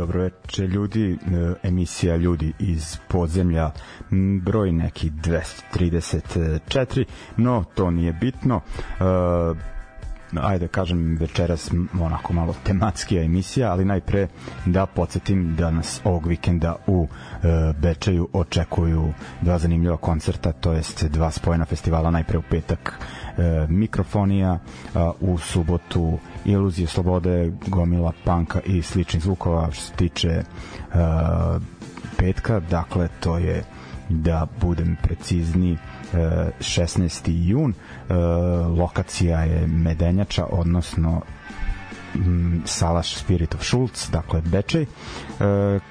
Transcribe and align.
Dobro 0.00 0.20
veče 0.22 0.66
ljudi, 0.66 1.12
e, 1.12 1.16
emisija 1.62 2.16
Ljudi 2.16 2.52
iz 2.58 2.96
podzemlja, 3.08 3.70
broj 4.42 4.72
neki 4.72 5.10
234, 5.10 7.04
no 7.36 7.64
to 7.74 7.90
nije 7.90 8.12
bitno. 8.12 8.60
Uh, 10.32 10.44
ajde 10.44 10.68
kažem 10.68 11.16
večeras 11.20 11.70
onako 12.00 12.32
malo 12.32 12.54
tematskija 12.64 13.22
emisija, 13.22 13.72
ali 13.72 13.84
najpre 13.84 14.28
da 14.66 14.86
podsjetim 14.86 15.56
da 15.56 15.70
nas 15.70 16.00
ovog 16.04 16.26
vikenda 16.26 16.76
u 16.86 17.08
e, 17.42 17.46
Bečeju 17.78 18.28
očekuju 18.32 19.12
dva 19.40 19.58
zanimljiva 19.58 19.96
koncerta, 19.96 20.52
to 20.52 20.72
jest 20.72 21.04
dva 21.04 21.30
spojena 21.30 21.64
festivala, 21.64 22.10
najpre 22.10 22.38
u 22.38 22.42
petak 22.42 22.98
e, 23.38 23.66
Mikrofonija, 23.68 24.58
a 24.94 25.12
u 25.20 25.38
subotu 25.38 26.18
Iluzije 26.44 26.86
slobode, 26.86 27.52
gomila 27.66 28.12
panka 28.24 28.60
i 28.60 28.82
sličnih 28.82 29.22
zvukova 29.22 29.70
što 29.72 29.82
se 29.82 29.92
tiče 29.92 30.28
e, 30.28 30.44
petka, 32.18 32.60
dakle 32.60 33.08
to 33.20 33.38
je 33.38 33.64
da 34.08 34.46
budem 34.60 34.96
precizni 35.02 35.78
16. 36.12 37.30
jun 37.48 37.72
e, 37.72 38.14
lokacija 38.78 39.40
je 39.40 39.66
Medenjača 39.66 40.46
odnosno 40.50 41.22
Salaš 42.64 43.14
Spirit 43.16 43.54
of 43.54 43.64
Schultz, 43.64 44.10
dakle 44.10 44.40
Bečej. 44.42 44.82
E, 44.82 44.86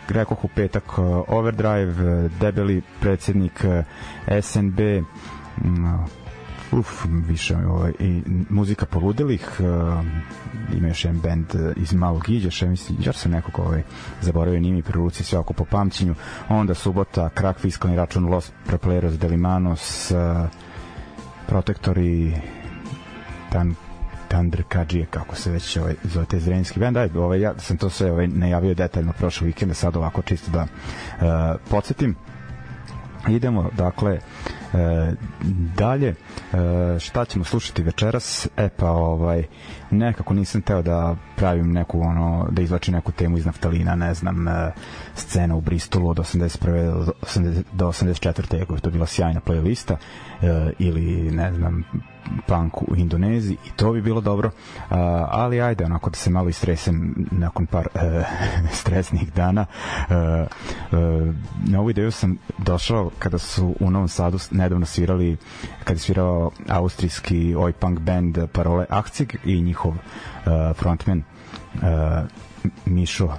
rekoh 0.10 0.44
u 0.44 0.48
petak 0.48 0.84
e, 0.98 1.02
Overdrive, 1.28 2.30
debeli 2.40 2.82
predsednik 3.00 3.64
e, 3.64 3.84
SNB, 4.42 4.80
uf, 6.72 7.06
više 7.28 7.58
ovaj, 7.58 7.92
i 8.00 8.22
muzika 8.50 8.86
poludilih 8.86 9.50
uh, 9.60 10.06
ima 10.78 10.88
još 10.88 11.06
jedan 11.06 11.20
band 11.20 11.46
iz 11.76 11.94
Malog 11.94 12.30
Iđeša 12.30 12.66
mislim, 12.66 12.98
još 13.02 13.16
sam 13.16 13.32
nekog 13.32 13.60
ovaj, 13.60 13.84
zaboravio 14.22 14.60
nimi 14.60 14.82
pri 14.82 14.94
ruci 14.94 15.24
sve 15.24 15.40
oko 15.40 15.54
po 15.54 15.66
pamćenju 15.66 16.16
onda 16.50 16.74
subota, 16.74 17.30
krak 17.30 17.60
fiskalni 17.60 17.98
račun 17.98 18.30
Los 18.30 18.52
Prepleros 18.68 19.20
Delimanos 19.20 20.12
uh, 20.12 20.18
protektori 21.48 22.34
Tan 23.52 23.76
Tandr 24.30 24.64
Kadžije, 24.68 25.06
kako 25.06 25.36
se 25.36 25.52
već 25.52 25.78
ovaj, 25.78 25.96
zove 26.04 26.26
te 26.26 26.40
zrenjski 26.40 26.80
band. 26.80 26.98
Aj, 26.98 27.10
ovaj, 27.16 27.42
ja 27.42 27.54
sam 27.60 27.78
to 27.78 27.90
sve 27.90 28.12
ovaj, 28.12 28.28
najavio 28.28 28.74
detaljno 28.74 29.14
prošle 29.14 29.48
vikende, 29.48 29.74
sad 29.74 29.96
ovako 29.96 30.22
čisto 30.22 30.52
da 30.52 30.62
uh, 30.62 30.68
podsjetim. 31.70 32.16
Idemo, 33.28 33.70
dakle, 33.78 34.20
e, 34.74 35.12
dalje 35.78 36.08
e, 36.08 36.16
šta 37.00 37.26
ćemo 37.26 37.46
slušati 37.46 37.84
večeras 37.84 38.48
e 38.58 38.70
pa 38.70 38.92
ovaj 38.92 39.44
nekako 39.92 40.34
nisam 40.34 40.62
teo 40.62 40.82
da 40.82 41.16
pravim 41.36 41.72
neku 41.72 42.02
ono 42.02 42.48
da 42.52 42.62
izvlačim 42.62 42.94
neku 42.94 43.12
temu 43.12 43.38
iz 43.38 43.46
naftalina 43.46 43.96
ne 43.96 44.14
znam 44.14 44.48
e, 44.48 44.72
scena 45.16 45.56
u 45.56 45.62
Bristolu 45.62 46.10
od 46.10 46.18
81. 46.18 47.06
do 47.06 47.12
80, 47.22 47.64
do 47.72 47.88
84. 47.88 48.74
je 48.74 48.82
to 48.82 48.90
bila 48.90 49.06
sjajna 49.06 49.42
playlista 49.42 49.96
e, 50.42 50.72
ili 50.80 51.32
ne 51.32 51.54
znam 51.54 51.84
punk 52.48 52.82
u 52.82 52.96
Indoneziji 52.96 53.58
i 53.66 53.70
to 53.76 53.92
bi 53.92 54.02
bilo 54.02 54.22
dobro, 54.22 54.48
uh, 54.48 54.98
ali 55.30 55.62
ajde 55.62 55.86
onako 55.86 56.10
da 56.10 56.16
se 56.16 56.30
malo 56.30 56.50
istresem 56.50 57.28
nakon 57.32 57.66
par 57.66 57.88
uh, 57.96 58.02
stresnih 58.80 59.34
dana. 59.34 59.66
Uh, 60.10 60.16
uh, 61.00 61.36
na 61.68 61.80
ovu 61.80 61.90
ideju 61.90 62.12
sam 62.12 62.38
došao 62.58 63.12
kada 63.20 63.38
su 63.38 63.76
u 63.80 63.92
Novom 63.92 64.08
Sadu 64.08 64.38
nedavno 64.52 64.86
svirali 64.86 65.38
kada 65.84 65.94
je 65.94 66.00
svirao 66.00 66.52
austrijski 66.70 67.56
oj 67.56 67.74
punk 67.74 68.00
band 68.00 68.38
Parole 68.52 68.86
Akcig 68.90 69.36
i 69.46 69.62
njihov 69.62 69.92
uh, 69.92 69.98
frontman 70.76 71.24
uh, 71.74 71.82
Mišo 72.86 73.30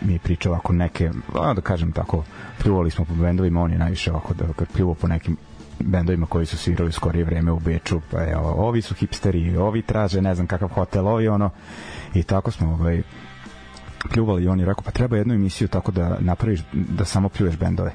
mi 0.00 0.12
je 0.12 0.18
pričao 0.18 0.52
ovako 0.52 0.72
neke, 0.72 1.10
da 1.54 1.60
kažem 1.60 1.92
tako, 1.92 2.24
pljuvali 2.62 2.90
smo 2.90 3.04
po 3.04 3.14
bendovima, 3.14 3.62
on 3.62 3.72
je 3.72 3.78
najviše 3.78 4.10
ovako 4.10 4.34
da 4.34 4.44
pljuvao 4.74 4.94
po 4.94 5.08
nekim 5.08 5.36
bendovima 5.80 6.26
koji 6.26 6.46
su 6.46 6.56
svirali 6.56 6.88
u 6.88 6.92
skorije 6.92 7.24
vreme 7.24 7.52
u 7.52 7.58
Beču, 7.58 8.00
pa 8.10 8.20
je, 8.20 8.36
ovi 8.36 8.82
su 8.82 8.94
hipsteri, 8.94 9.56
ovi 9.56 9.82
traže 9.82 10.22
ne 10.22 10.34
znam 10.34 10.46
kakav 10.46 10.68
hotel, 10.68 11.08
ovi 11.08 11.28
ono, 11.28 11.50
i 12.14 12.22
tako 12.22 12.50
smo 12.50 12.72
ovaj, 12.72 13.02
pljuvali 14.10 14.44
i 14.44 14.48
on 14.48 14.60
rekao, 14.60 14.82
pa 14.84 14.90
treba 14.90 15.16
jednu 15.16 15.34
emisiju 15.34 15.68
tako 15.68 15.92
da 15.92 16.16
napraviš, 16.20 16.60
da 16.72 17.04
samo 17.04 17.28
pljuješ 17.28 17.56
bendove. 17.56 17.92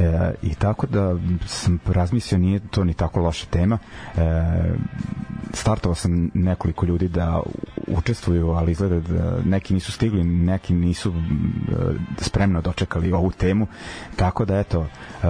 E, 0.00 0.32
I 0.42 0.54
tako 0.54 0.86
da 0.86 1.16
sam 1.46 1.78
razmislio, 1.86 2.38
nije 2.38 2.60
to 2.70 2.84
ni 2.84 2.94
tako 2.94 3.20
loša 3.20 3.46
tema. 3.46 3.78
E, 4.16 4.20
startovao 5.52 5.94
sam 5.94 6.30
nekoliko 6.34 6.86
ljudi 6.86 7.08
da 7.08 7.42
učestvuju, 7.88 8.50
ali 8.50 8.72
izgleda 8.72 9.00
da 9.00 9.38
neki 9.44 9.74
nisu 9.74 9.92
stigli, 9.92 10.24
neki 10.24 10.74
nisu 10.74 11.10
e, 11.10 11.14
spremno 12.18 12.60
dočekali 12.60 13.12
ovu 13.12 13.30
temu, 13.30 13.66
tako 14.16 14.44
da 14.44 14.58
eto, 14.58 14.80
e, 14.82 15.26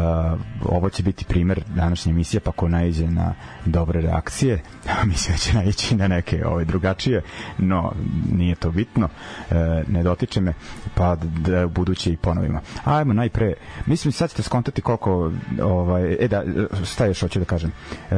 ovo 0.64 0.90
će 0.90 1.02
biti 1.02 1.24
primer 1.24 1.62
današnje 1.74 2.10
emisije, 2.10 2.40
pa 2.40 2.52
ko 2.52 2.68
najđe 2.68 3.08
na 3.08 3.34
dobre 3.64 4.00
reakcije, 4.00 4.62
mislim 5.06 5.34
da 5.34 5.38
će 5.38 5.54
naići 5.54 5.96
na 5.96 6.08
neke 6.08 6.46
ove 6.46 6.64
drugačije, 6.64 7.22
no 7.58 7.92
nije 8.32 8.54
to 8.54 8.70
bitno, 8.70 9.08
e, 9.50 9.54
ne 9.88 10.02
dotiče 10.02 10.40
me, 10.40 10.54
pa 10.94 11.16
da 11.16 11.66
buduće 11.66 12.12
i 12.12 12.16
ponovimo. 12.16 12.60
Ajmo 12.84 13.12
najpre, 13.12 13.54
mislim 13.86 14.12
sad 14.12 14.30
ćete 14.30 14.42
skontati 14.54 14.82
koliko, 14.82 15.32
ovaj, 15.62 16.16
e 16.20 16.28
da, 16.28 16.42
šta 16.84 17.06
još 17.06 17.20
hoću 17.20 17.38
da 17.38 17.44
kažem, 17.44 17.72
e, 18.10 18.14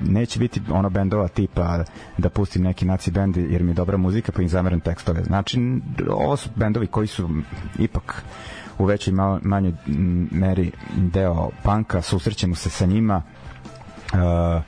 neće 0.00 0.38
biti 0.38 0.60
ono 0.70 0.90
bendova 0.90 1.28
tipa 1.28 1.84
da 2.18 2.28
pustim 2.28 2.62
neki 2.62 2.84
naci 2.84 3.10
bend 3.10 3.36
jer 3.36 3.62
mi 3.62 3.70
je 3.70 3.74
dobra 3.74 3.96
muzika 3.96 4.32
pa 4.32 4.42
im 4.42 4.48
zameram 4.48 4.80
tekstove. 4.80 5.22
Znači, 5.24 5.80
ovo 6.08 6.36
su 6.36 6.50
bendovi 6.56 6.86
koji 6.86 7.06
su 7.06 7.28
ipak 7.78 8.24
u 8.78 8.84
većoj 8.84 9.14
manjoj 9.42 9.72
meri 10.30 10.70
deo 10.96 11.50
panka, 11.62 12.02
susrećemo 12.02 12.54
se 12.54 12.70
sa 12.70 12.86
njima 12.86 13.22
uh, 14.12 14.62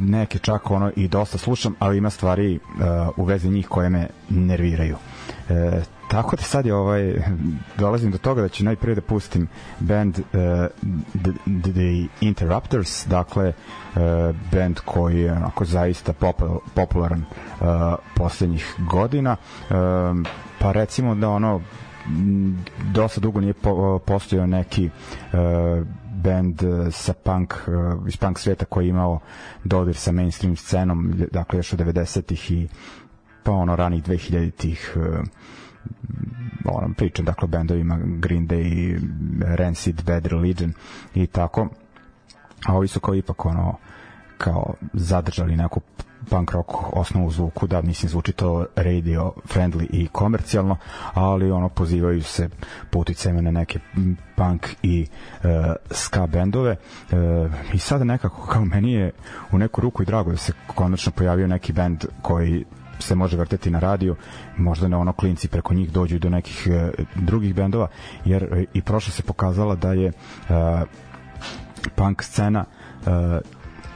neke 0.00 0.38
čak 0.38 0.70
ono 0.70 0.90
i 0.96 1.08
dosta 1.08 1.38
slušam, 1.38 1.74
ali 1.78 1.98
ima 1.98 2.10
stvari 2.10 2.58
uh, 2.58 3.18
u 3.18 3.24
vezi 3.24 3.48
njih 3.48 3.68
koje 3.68 3.88
me 3.88 4.08
nerviraju. 4.28 4.96
Uh, 5.48 5.95
tako 6.10 6.36
da 6.36 6.42
sad 6.42 6.66
je 6.66 6.74
ovaj 6.74 7.14
dolazim 7.78 8.10
do 8.10 8.18
toga 8.18 8.42
da 8.42 8.48
ću 8.48 8.64
najprije 8.64 8.94
da 8.94 9.00
pustim 9.00 9.48
band 9.80 10.18
uh, 10.18 10.24
the, 11.22 11.32
the 11.72 12.06
Interrupters 12.20 13.06
dakle 13.06 13.48
uh, 13.48 14.02
band 14.52 14.80
koji 14.84 15.20
je 15.20 15.32
onako 15.32 15.64
zaista 15.64 16.12
popularan 16.74 17.20
uh, 17.20 17.66
poslednjih 18.14 18.74
godina. 18.90 19.36
Uh, 19.70 19.76
pa 20.58 20.72
recimo 20.72 21.14
da 21.14 21.28
ono 21.28 21.60
dosta 22.92 23.20
dugo 23.20 23.40
nije 23.40 23.52
po, 23.52 23.98
postojao 23.98 24.46
neki 24.46 24.84
uh, 25.32 25.86
band 26.22 26.62
sa 26.90 27.12
punk 27.12 27.54
uh, 27.54 28.08
iz 28.08 28.16
punk 28.16 28.38
sveta 28.38 28.64
koji 28.64 28.86
je 28.86 28.90
imao 28.90 29.20
dodir 29.64 29.96
sa 29.96 30.12
mainstream 30.12 30.56
scenom 30.56 31.14
dakle 31.32 31.58
još 31.58 31.72
od 31.72 31.78
90-ih 31.78 32.50
i 32.50 32.68
pa 33.42 33.52
ono 33.52 33.76
ranih 33.76 34.04
2000-ih 34.04 34.96
uh, 34.96 35.26
ono, 36.64 36.94
pričam 36.94 37.24
dakle 37.24 37.48
bendovima 37.48 37.98
Green 38.02 38.48
Day, 38.48 39.00
Rancid, 39.56 40.02
Bad 40.06 40.26
Religion 40.26 40.72
i 41.14 41.26
tako. 41.26 41.68
A 42.66 42.76
ovi 42.76 42.88
su 42.88 43.00
kao 43.00 43.14
ipak 43.14 43.46
ono 43.46 43.76
kao 44.38 44.74
zadržali 44.92 45.56
neku 45.56 45.80
punk 46.30 46.52
rock 46.52 46.70
osnovu 46.92 47.30
zvuku, 47.30 47.66
da 47.66 47.82
mislim 47.82 48.10
zvuči 48.10 48.32
to 48.32 48.66
radio 48.76 49.32
friendly 49.54 49.86
i 49.90 50.08
komercijalno, 50.12 50.76
ali 51.14 51.50
ono 51.50 51.68
pozivaju 51.68 52.22
se 52.22 52.48
puticajima 52.90 53.40
na 53.40 53.50
neke 53.50 53.78
punk 54.36 54.66
i 54.82 55.06
uh, 55.06 55.48
ska 55.90 56.26
bendove. 56.26 56.76
Uh, 57.12 57.18
i 57.74 57.78
sada 57.78 58.04
nekako 58.04 58.46
kao 58.46 58.64
meni 58.64 58.92
je 58.92 59.12
u 59.52 59.58
neku 59.58 59.80
ruku 59.80 60.02
i 60.02 60.06
drago 60.06 60.30
da 60.30 60.36
se 60.36 60.52
konačno 60.66 61.12
pojavio 61.12 61.46
neki 61.46 61.72
bend 61.72 62.04
koji 62.22 62.64
se 62.98 63.14
može 63.14 63.36
vrteti 63.36 63.70
na 63.70 63.78
radio, 63.78 64.16
možda 64.56 64.88
ne 64.88 64.96
ono 64.96 65.12
klinci 65.12 65.48
preko 65.48 65.74
njih 65.74 65.92
dođu 65.92 66.18
do 66.18 66.30
nekih 66.30 66.68
e, 66.70 66.90
drugih 67.14 67.54
bendova, 67.54 67.88
jer 68.24 68.42
e, 68.42 68.64
i 68.74 68.82
prošlo 68.82 69.12
se 69.12 69.22
pokazala 69.22 69.76
da 69.76 69.92
je 69.92 70.08
e, 70.08 70.12
punk 71.96 72.22
scena 72.22 72.64
e, 72.64 73.40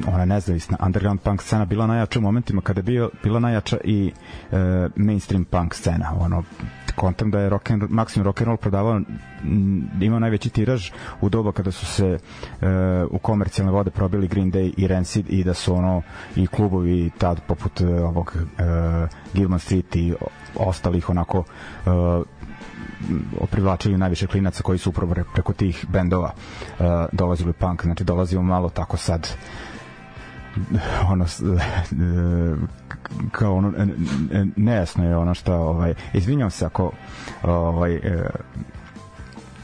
ona 0.06 0.24
nezavisna 0.24 0.76
underground 0.86 1.20
punk 1.20 1.42
scena 1.42 1.64
bila 1.64 1.86
najjača 1.86 2.18
u 2.18 2.22
momentima 2.22 2.62
kada 2.62 2.78
je 2.78 2.82
bio, 2.82 3.10
bila 3.22 3.40
najjača 3.40 3.76
i 3.84 4.12
uh, 4.50 4.58
mainstream 4.96 5.44
punk 5.44 5.74
scena 5.74 6.14
ono 6.20 6.42
kontam 6.96 7.30
da 7.30 7.40
je 7.40 7.48
rock 7.48 7.70
and, 7.70 7.82
maksimum 7.88 8.24
rock 8.24 8.40
and 8.40 8.46
roll 8.46 8.56
prodavao 8.56 9.00
imao 10.00 10.18
najveći 10.18 10.50
tiraž 10.50 10.90
u 11.20 11.28
doba 11.28 11.52
kada 11.52 11.70
su 11.70 11.86
se 11.86 12.18
uh, 12.60 12.68
u 13.10 13.18
komercijalne 13.18 13.72
vode 13.72 13.90
probili 13.90 14.28
Green 14.28 14.52
Day 14.52 14.72
i 14.76 14.86
Rancid 14.86 15.26
i 15.28 15.44
da 15.44 15.54
su 15.54 15.74
ono 15.74 16.02
i 16.36 16.46
klubovi 16.46 17.10
tad 17.18 17.40
poput 17.46 17.80
uh, 17.80 17.88
ovog 17.88 18.36
uh, 18.36 19.08
Gilman 19.34 19.58
Street 19.58 19.96
i 19.96 20.14
ostalih 20.56 21.10
onako 21.10 21.38
uh, 21.38 22.24
privlačili 23.50 23.98
najviše 23.98 24.26
klinaca 24.26 24.62
koji 24.62 24.78
su 24.78 24.90
upravo 24.90 25.14
preko 25.34 25.52
tih 25.52 25.86
bendova 25.88 26.30
uh, 26.32 26.86
dolazili 27.12 27.52
punk, 27.52 27.82
znači 27.82 28.04
dolazimo 28.04 28.42
malo 28.42 28.68
tako 28.68 28.96
sad 28.96 29.28
ono 31.08 31.26
kao 33.32 33.54
ono 33.56 33.72
nejasno 34.56 35.04
je 35.04 35.16
ono 35.16 35.34
što 35.34 35.54
ovaj 35.54 35.94
izvinjavam 36.12 36.50
se 36.50 36.66
ako 36.66 36.92
ovaj 37.42 37.94
e, 37.94 38.00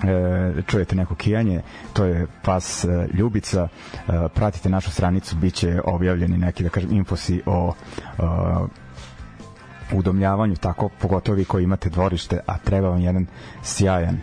e, 0.04 0.62
čujete 0.66 0.96
neko 0.96 1.14
kijanje, 1.14 1.62
to 1.92 2.04
je 2.04 2.26
pas 2.42 2.84
e, 2.84 3.08
Ljubica, 3.14 3.68
e, 3.94 4.28
pratite 4.34 4.68
našu 4.68 4.90
stranicu, 4.90 5.36
biće 5.36 5.80
objavljeni 5.84 6.38
neki, 6.38 6.62
da 6.62 6.68
kažem, 6.68 6.92
infosi 6.92 7.42
o 7.46 7.72
e, 7.72 8.22
udomljavanju, 9.92 10.56
tako 10.56 10.88
pogotovo 11.00 11.36
vi 11.36 11.44
koji 11.44 11.64
imate 11.64 11.88
dvorište, 11.90 12.40
a 12.46 12.58
treba 12.58 12.88
vam 12.88 13.00
jedan 13.00 13.26
sjajan 13.62 14.18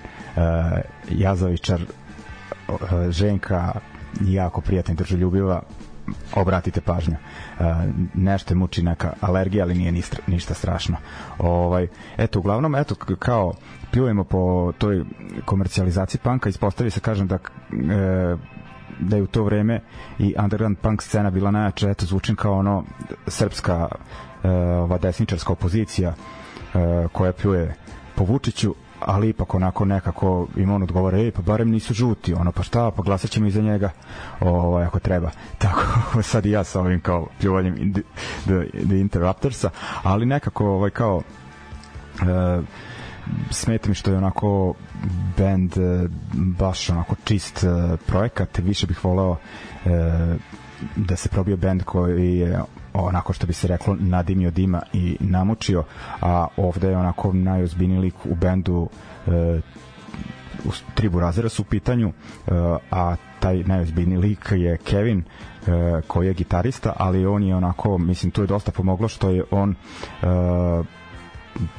jazavičar 1.09 1.81
ženka 3.09 3.71
jako 4.21 4.61
prijatna 4.61 4.93
i 4.93 4.97
držoljubiva 4.97 5.61
obratite 6.35 6.81
pažnju. 6.81 7.15
Uh, 7.59 7.65
nešto 8.13 8.53
je 8.53 8.57
muči 8.57 8.83
neka 8.83 9.13
alergija, 9.21 9.63
ali 9.65 9.75
nije 9.75 9.91
ništa 10.27 10.53
strašno. 10.53 10.97
Ovaj, 11.37 11.87
eto, 12.17 12.39
uglavnom, 12.39 12.75
eto, 12.75 12.95
kao 12.95 13.53
pljujemo 13.91 14.23
po 14.23 14.71
toj 14.77 15.03
komercijalizaciji 15.45 16.21
panka, 16.23 16.49
ispostavi 16.49 16.89
se, 16.89 16.99
kažem, 16.99 17.27
da 17.27 17.35
e, 17.35 18.37
da 18.99 19.15
je 19.15 19.21
u 19.23 19.27
to 19.27 19.43
vreme 19.43 19.81
i 20.19 20.35
underground 20.43 20.77
punk 20.77 21.01
scena 21.01 21.29
bila 21.29 21.51
najjača, 21.51 21.89
eto 21.89 22.05
zvučim 22.05 22.35
kao 22.35 22.53
ono 22.53 22.83
srpska 23.27 23.87
e, 24.43 24.49
ova 24.49 24.97
desničarska 24.97 25.53
opozicija 25.53 26.09
e, 26.09 27.07
koja 27.11 27.33
pljuje 27.33 27.75
po 28.15 28.23
Vučiću, 28.23 28.75
ali 29.07 29.29
ipak 29.29 29.55
onako 29.55 29.85
nekako 29.85 30.47
im 30.55 30.71
on 30.71 30.83
odgovara, 30.83 31.17
ej, 31.17 31.31
pa 31.31 31.41
barem 31.41 31.69
nisu 31.69 31.93
žuti, 31.93 32.33
ono, 32.33 32.51
pa 32.51 32.63
šta, 32.63 32.91
pa 32.91 33.03
glasat 33.03 33.29
ćemo 33.31 33.47
iza 33.47 33.61
njega, 33.61 33.89
ovaj, 34.39 34.85
ako 34.85 34.99
treba. 34.99 35.31
Tako, 35.57 36.21
sad 36.21 36.45
i 36.45 36.51
ja 36.51 36.63
sa 36.63 36.79
ovim 36.79 37.01
kao 37.01 37.27
pljuvanjem 37.39 37.93
The, 37.93 38.01
the 38.87 38.99
Interruptersa, 38.99 39.69
ali 40.03 40.25
nekako, 40.25 40.65
ovaj, 40.65 40.89
kao, 40.89 41.21
e, 42.21 42.61
smeta 43.51 43.89
mi 43.89 43.95
što 43.95 44.11
je 44.11 44.17
onako 44.17 44.73
band 45.37 45.77
e, 45.77 46.07
baš 46.33 46.89
onako 46.89 47.15
čist 47.23 47.63
e, 47.63 47.97
projekat, 48.07 48.57
više 48.57 48.87
bih 48.87 49.05
voleo 49.05 49.35
e, 49.85 49.89
da 50.95 51.15
se 51.15 51.29
probio 51.29 51.57
band 51.57 51.83
koji 51.83 52.37
je 52.37 52.59
onako 52.93 53.33
što 53.33 53.47
bi 53.47 53.53
se 53.53 53.67
reklo 53.67 53.95
nadimio 53.99 54.51
dima 54.51 54.81
i 54.93 55.17
namučio, 55.19 55.83
a 56.21 56.47
ovde 56.57 56.89
je 56.89 56.97
onako 56.97 57.33
najozbiljniji 57.33 57.99
lik 57.99 58.25
u 58.25 58.35
bendu 58.35 58.89
e, 59.27 59.61
Tribu 60.93 61.19
Razera 61.19 61.49
su 61.49 61.61
u 61.61 61.65
pitanju, 61.65 62.07
e, 62.09 62.51
a 62.91 63.15
taj 63.39 63.63
najozbiljniji 63.63 64.17
lik 64.17 64.47
je 64.51 64.77
Kevin, 64.77 65.19
e, 65.19 65.71
koji 66.07 66.27
je 66.27 66.33
gitarista, 66.33 66.93
ali 66.97 67.25
on 67.25 67.43
je 67.43 67.55
onako, 67.55 67.97
mislim, 67.97 68.31
tu 68.31 68.41
je 68.41 68.47
dosta 68.47 68.71
pomoglo 68.71 69.07
što 69.07 69.29
je 69.29 69.43
on 69.51 69.71
e, 69.71 69.75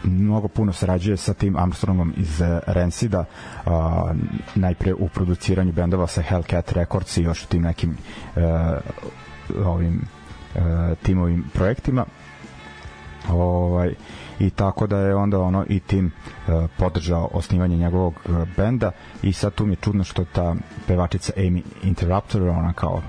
mnogo 0.04 0.48
puno 0.48 0.72
sarađuje 0.72 1.16
sa 1.16 1.34
tim 1.34 1.56
Armstrongom 1.56 2.12
iz 2.16 2.40
Rancida 2.66 3.24
uh, 3.66 3.72
najpre 4.54 4.94
u 4.94 5.08
produciranju 5.08 5.72
bendova 5.72 6.06
sa 6.06 6.22
Hellcat 6.22 6.72
Records 6.72 7.16
i 7.16 7.22
još 7.22 7.44
u 7.44 7.48
tim 7.48 7.62
nekim 7.62 7.96
uh, 8.36 8.42
ovim 9.66 10.00
uh, 10.54 10.62
timovim 11.02 11.44
projektima 11.54 12.04
ovaj 13.30 13.94
i 14.38 14.50
tako 14.50 14.86
da 14.86 14.98
je 14.98 15.14
onda 15.14 15.40
ono 15.40 15.64
i 15.68 15.80
tim 15.80 16.06
uh, 16.48 16.70
podržao 16.76 17.28
osnivanje 17.32 17.76
njegovog 17.76 18.14
uh, 18.28 18.48
benda 18.56 18.90
i 19.22 19.32
sad 19.32 19.54
tu 19.54 19.66
mi 19.66 19.72
je 19.72 19.76
čudno 19.76 20.04
što 20.04 20.24
ta 20.24 20.54
pevačica 20.86 21.32
Amy 21.36 21.62
Interrupter 21.82 22.42
ona 22.42 22.72
kao 22.72 23.02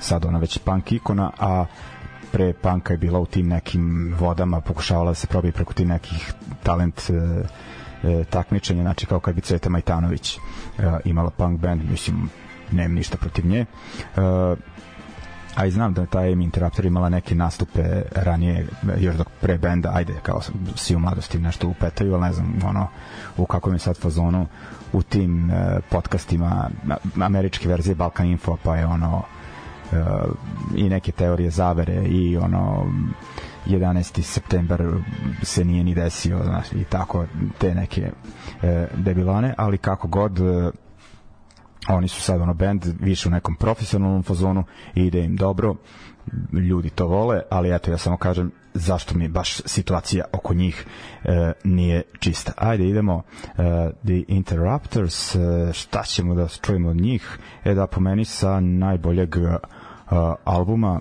sad 0.00 0.24
ona 0.24 0.38
već 0.38 0.58
punk 0.58 0.92
ikona 0.92 1.30
a 1.38 1.64
pre 2.32 2.52
panka 2.52 2.94
je 2.94 2.98
bila 2.98 3.18
u 3.18 3.26
tim 3.26 3.48
nekim 3.48 4.14
vodama, 4.18 4.60
pokušavala 4.60 5.10
da 5.10 5.14
se 5.14 5.26
probije 5.26 5.52
preko 5.52 5.72
tih 5.72 5.86
nekih 5.86 6.32
talent 6.62 7.10
e, 7.10 7.14
e, 8.08 8.24
takmičenja, 8.24 8.82
znači 8.82 9.06
kao 9.06 9.20
kad 9.20 9.34
bi 9.34 9.40
Cveta 9.40 9.68
Majtanović 9.70 10.36
e, 10.36 10.38
imala 11.04 11.30
punk 11.30 11.60
band, 11.60 11.90
mislim, 11.90 12.30
nemam 12.72 12.94
ništa 12.94 13.16
protiv 13.16 13.46
nje. 13.46 13.60
E, 13.60 13.66
a 15.60 15.66
i 15.66 15.70
znam 15.70 15.94
da 15.94 16.06
ta 16.06 16.18
Amy 16.18 16.44
Interrupter 16.44 16.84
imala 16.84 17.08
neke 17.08 17.34
nastupe 17.34 18.02
ranije, 18.12 18.66
još 18.98 19.16
dok 19.16 19.28
pre 19.40 19.58
benda, 19.58 19.92
ajde, 19.94 20.14
kao 20.22 20.40
svi 20.74 20.94
u 20.96 20.98
mladosti 20.98 21.38
nešto 21.38 21.68
upetaju, 21.68 22.14
ali 22.14 22.22
ne 22.22 22.32
znam, 22.32 22.58
ono, 22.64 22.88
u 23.36 23.46
kakvom 23.46 23.74
je 23.74 23.78
sad 23.78 23.96
fazonu 23.96 24.46
u 24.92 25.02
tim 25.02 25.50
e, 25.50 25.80
podcastima 25.90 26.70
američke 27.20 27.68
verzije 27.68 27.94
Balkan 27.94 28.26
Info, 28.26 28.56
pa 28.62 28.76
je 28.76 28.86
ono 28.86 29.22
i 30.76 30.88
neke 30.88 31.12
teorije 31.12 31.50
zavere 31.50 32.04
i 32.04 32.36
ono 32.36 32.86
11. 33.66 34.22
september 34.22 34.88
se 35.42 35.64
nije 35.64 35.84
ni 35.84 35.94
desio 35.94 36.40
znaš, 36.44 36.72
i 36.72 36.84
tako 36.84 37.24
te 37.58 37.74
neke 37.74 38.10
e, 38.62 38.86
debilane, 38.94 39.54
ali 39.56 39.78
kako 39.78 40.08
god 40.08 40.38
e, 40.38 40.70
oni 41.88 42.08
su 42.08 42.20
sad 42.20 42.40
ono 42.40 42.54
band 42.54 42.84
više 43.00 43.28
u 43.28 43.32
nekom 43.32 43.56
profesionalnom 43.56 44.22
fazonu 44.22 44.64
i 44.94 45.06
ide 45.06 45.24
im 45.24 45.36
dobro 45.36 45.74
ljudi 46.52 46.90
to 46.90 47.06
vole, 47.06 47.42
ali 47.50 47.74
eto 47.74 47.90
ja 47.90 47.98
samo 47.98 48.16
kažem 48.16 48.50
zašto 48.74 49.14
mi 49.14 49.28
baš 49.28 49.60
situacija 49.64 50.24
oko 50.32 50.54
njih 50.54 50.86
e, 51.24 51.52
nije 51.64 52.02
čista. 52.18 52.52
Ajde 52.56 52.88
idemo 52.88 53.22
e, 53.44 53.52
The 54.04 54.24
Interrupters, 54.28 55.34
e, 55.34 55.38
šta 55.72 56.02
ćemo 56.02 56.34
da 56.34 56.48
čujemo 56.48 56.88
od 56.88 56.96
njih? 56.96 57.38
E 57.64 57.74
da 57.74 57.86
pomeni 57.86 58.24
sa 58.24 58.60
najboljeg 58.60 59.36
uh, 59.36 60.34
albuma 60.44 61.00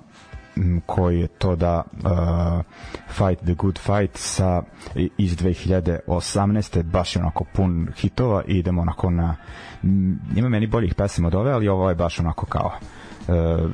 koji 0.85 1.19
je 1.19 1.27
to 1.27 1.55
da 1.55 1.83
uh, 1.93 2.09
Fight 3.07 3.43
the 3.43 3.53
Good 3.53 3.79
Fight 3.79 4.17
sa 4.17 4.61
iz 5.17 5.37
2018. 5.37 6.83
baš 6.83 7.15
onako 7.15 7.45
pun 7.53 7.87
hitova 7.97 8.43
i 8.47 8.57
idemo 8.57 8.81
onako 8.81 9.09
na 9.09 9.35
ima 10.35 10.49
meni 10.49 10.67
boljih 10.67 10.95
pesama 10.95 11.27
od 11.27 11.35
ove, 11.35 11.51
ali 11.51 11.67
ovo 11.67 11.89
je 11.89 11.95
baš 11.95 12.19
onako 12.19 12.45
kao 12.45 12.71
uh, 13.27 13.71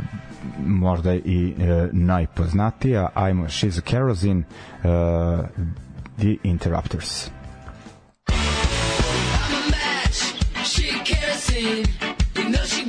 možda 0.65 1.13
i 1.13 1.53
uh, 1.57 1.89
najpoznatija. 1.91 3.09
I'm 3.15 3.45
She's 3.45 3.79
a 3.79 3.81
Kerosene 3.81 4.43
uh, 4.83 5.45
The 6.17 6.37
Interrupters. 6.43 7.29
I'm 8.27 8.33
a 8.33 9.69
match, 9.69 10.19
she 10.65 10.83
kerosene. 11.03 11.85
You 12.35 12.49
know 12.49 12.65
she 12.65 12.84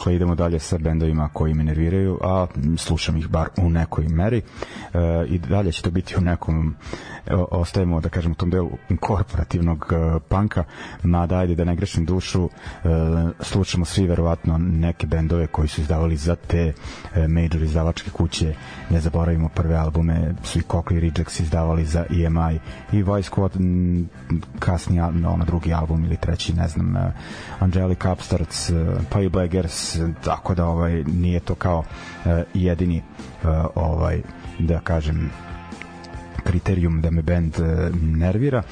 Dakle, 0.00 0.14
idemo 0.14 0.34
dalje 0.34 0.58
sa 0.58 0.78
bendovima 0.78 1.28
koji 1.32 1.54
me 1.54 1.64
nerviraju, 1.64 2.18
a 2.22 2.46
slušam 2.76 3.16
ih 3.16 3.28
bar 3.28 3.48
u 3.56 3.70
nekoj 3.70 4.08
meri. 4.08 4.42
E, 4.94 5.26
I 5.28 5.38
dalje 5.38 5.72
će 5.72 5.82
to 5.82 5.90
biti 5.90 6.16
u 6.16 6.20
nekom, 6.20 6.74
ostajemo, 7.50 8.00
da 8.00 8.08
kažem, 8.08 8.32
u 8.32 8.34
tom 8.34 8.50
delu 8.50 8.70
korporativnog 9.00 9.92
e, 9.92 10.18
panka, 10.28 10.64
mada 11.02 11.38
ajde 11.38 11.54
da 11.54 11.64
ne 11.64 11.76
grešim 11.76 12.04
dušu, 12.04 12.44
e, 12.44 12.88
slušamo 13.40 13.84
svi 13.84 14.06
verovatno 14.06 14.58
neke 14.58 15.06
bendove 15.06 15.46
koji 15.46 15.68
su 15.68 15.80
izdavali 15.80 16.16
za 16.16 16.36
te 16.36 16.72
e, 17.14 17.28
major 17.28 17.62
izdavačke 17.62 18.10
kuće. 18.10 18.54
Ne 18.90 19.00
zaboravimo 19.00 19.48
prve 19.48 19.76
albume, 19.76 20.34
svi 20.42 20.62
Cochlear 20.62 21.02
Rejects 21.02 21.40
izdavali 21.40 21.84
za 21.84 22.04
EMI 22.10 22.60
i 22.92 23.02
Vice 23.02 23.30
Squad 23.30 23.50
kasnije 24.58 25.02
ono 25.04 25.44
drugi 25.44 25.72
album 25.72 26.04
ili 26.04 26.16
treći, 26.16 26.54
ne 26.54 26.68
znam, 26.68 26.94
Angelic 27.58 28.04
Upstarts, 28.12 28.70
pa 29.10 29.20
i 29.20 29.28
Black 29.28 29.50
Eggers, 29.50 29.98
tako 30.24 30.54
da 30.54 30.66
ovaj 30.66 31.04
nije 31.04 31.40
to 31.40 31.54
kao 31.54 31.84
jedini 32.54 33.02
ovaj 33.74 34.22
da 34.58 34.80
kažem 34.80 35.30
kriterijum 36.50 37.00
da 37.00 37.10
me 37.10 37.22
bend 37.22 37.54
uh, 37.58 37.66
nervira 38.02 38.62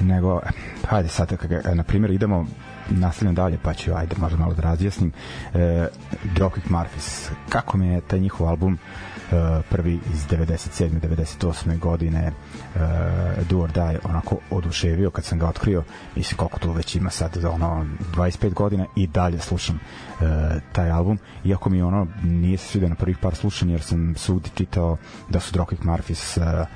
nego 0.00 0.40
hajde 0.88 1.08
sad 1.08 1.32
na 1.74 1.82
primjer 1.82 2.10
idemo 2.10 2.46
nastavljam 2.90 3.34
dalje 3.34 3.58
pa 3.62 3.74
ću 3.74 3.92
ajde 3.94 4.16
možda 4.18 4.38
malo 4.38 4.54
da 4.54 4.62
razjasnim 4.62 5.12
e, 5.54 5.88
Dropkick 6.34 6.66
Murphys 6.68 7.30
kako 7.48 7.76
mi 7.76 7.86
je 7.86 8.00
taj 8.00 8.20
njihov 8.20 8.48
album 8.48 8.78
e, 9.32 9.60
prvi 9.70 10.00
iz 10.12 10.26
97. 10.26 11.00
98. 11.00 11.78
godine 11.78 12.32
uh, 12.74 12.80
Do 13.48 13.58
or 13.58 13.72
Die 13.72 13.98
onako 14.04 14.36
oduševio 14.50 15.10
kad 15.10 15.24
sam 15.24 15.38
ga 15.38 15.48
otkrio 15.48 15.82
mislim 16.16 16.36
koliko 16.36 16.58
to 16.58 16.72
već 16.72 16.96
ima 16.96 17.10
sad 17.10 17.44
ono 17.44 17.86
25 18.14 18.54
godina 18.54 18.86
i 18.96 19.06
dalje 19.06 19.38
slušam 19.38 19.76
uh, 19.76 20.26
taj 20.72 20.90
album 20.90 21.18
iako 21.44 21.70
mi 21.70 21.82
ono 21.82 22.06
nije 22.22 22.58
se 22.58 22.68
svidio 22.68 22.88
na 22.88 22.94
prvih 22.94 23.18
par 23.18 23.34
slušanja 23.34 23.72
jer 23.72 23.82
sam 23.82 24.14
sudi 24.16 24.50
čitao 24.54 24.96
da 25.28 25.40
su 25.40 25.52
Dropkick 25.52 25.82
Murphys 25.82 26.60
uh, 26.60 26.66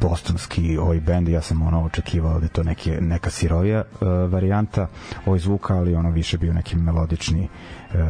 bostonski 0.00 0.78
ovaj 0.78 1.00
bend 1.00 1.28
ja 1.28 1.40
sam 1.40 1.62
ono 1.62 1.84
očekivao 1.84 2.38
da 2.38 2.46
je 2.46 2.48
to 2.48 2.62
neke, 2.62 2.98
neka 3.00 3.30
sirovija 3.30 3.84
uh, 3.92 4.32
varijanta 4.32 4.86
ovaj 5.26 5.38
zvuka 5.38 5.76
ali 5.76 5.94
ono 5.94 6.10
više 6.10 6.38
bio 6.38 6.52
neki 6.52 6.76
melodični 6.76 7.48
uh, 7.94 8.00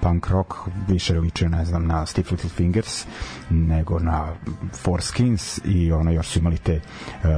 punk 0.00 0.28
rock 0.28 0.54
više 0.88 1.20
ličio 1.20 1.48
ne 1.48 1.64
znam 1.64 1.86
na 1.86 2.06
Stiff 2.06 2.30
Little 2.30 2.50
Fingers 2.50 3.06
nego 3.50 3.98
na 3.98 4.26
Four 4.72 5.02
Skins 5.02 5.60
i 5.64 5.92
ono 5.92 6.10
još 6.10 6.28
su 6.28 6.38
imali 6.38 6.58
te 6.58 6.80
uh, 7.24 7.30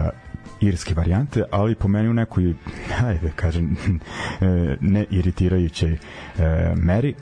irske 0.61 0.95
varijante, 0.95 1.43
ali 1.51 1.75
po 1.75 1.89
meni 1.89 2.09
u 2.09 2.15
nekoj, 2.15 2.55
hajde 3.01 3.33
kažem, 3.37 3.77
ne 4.81 5.05
iritirajućoj 5.11 5.99
meri. 6.77 7.15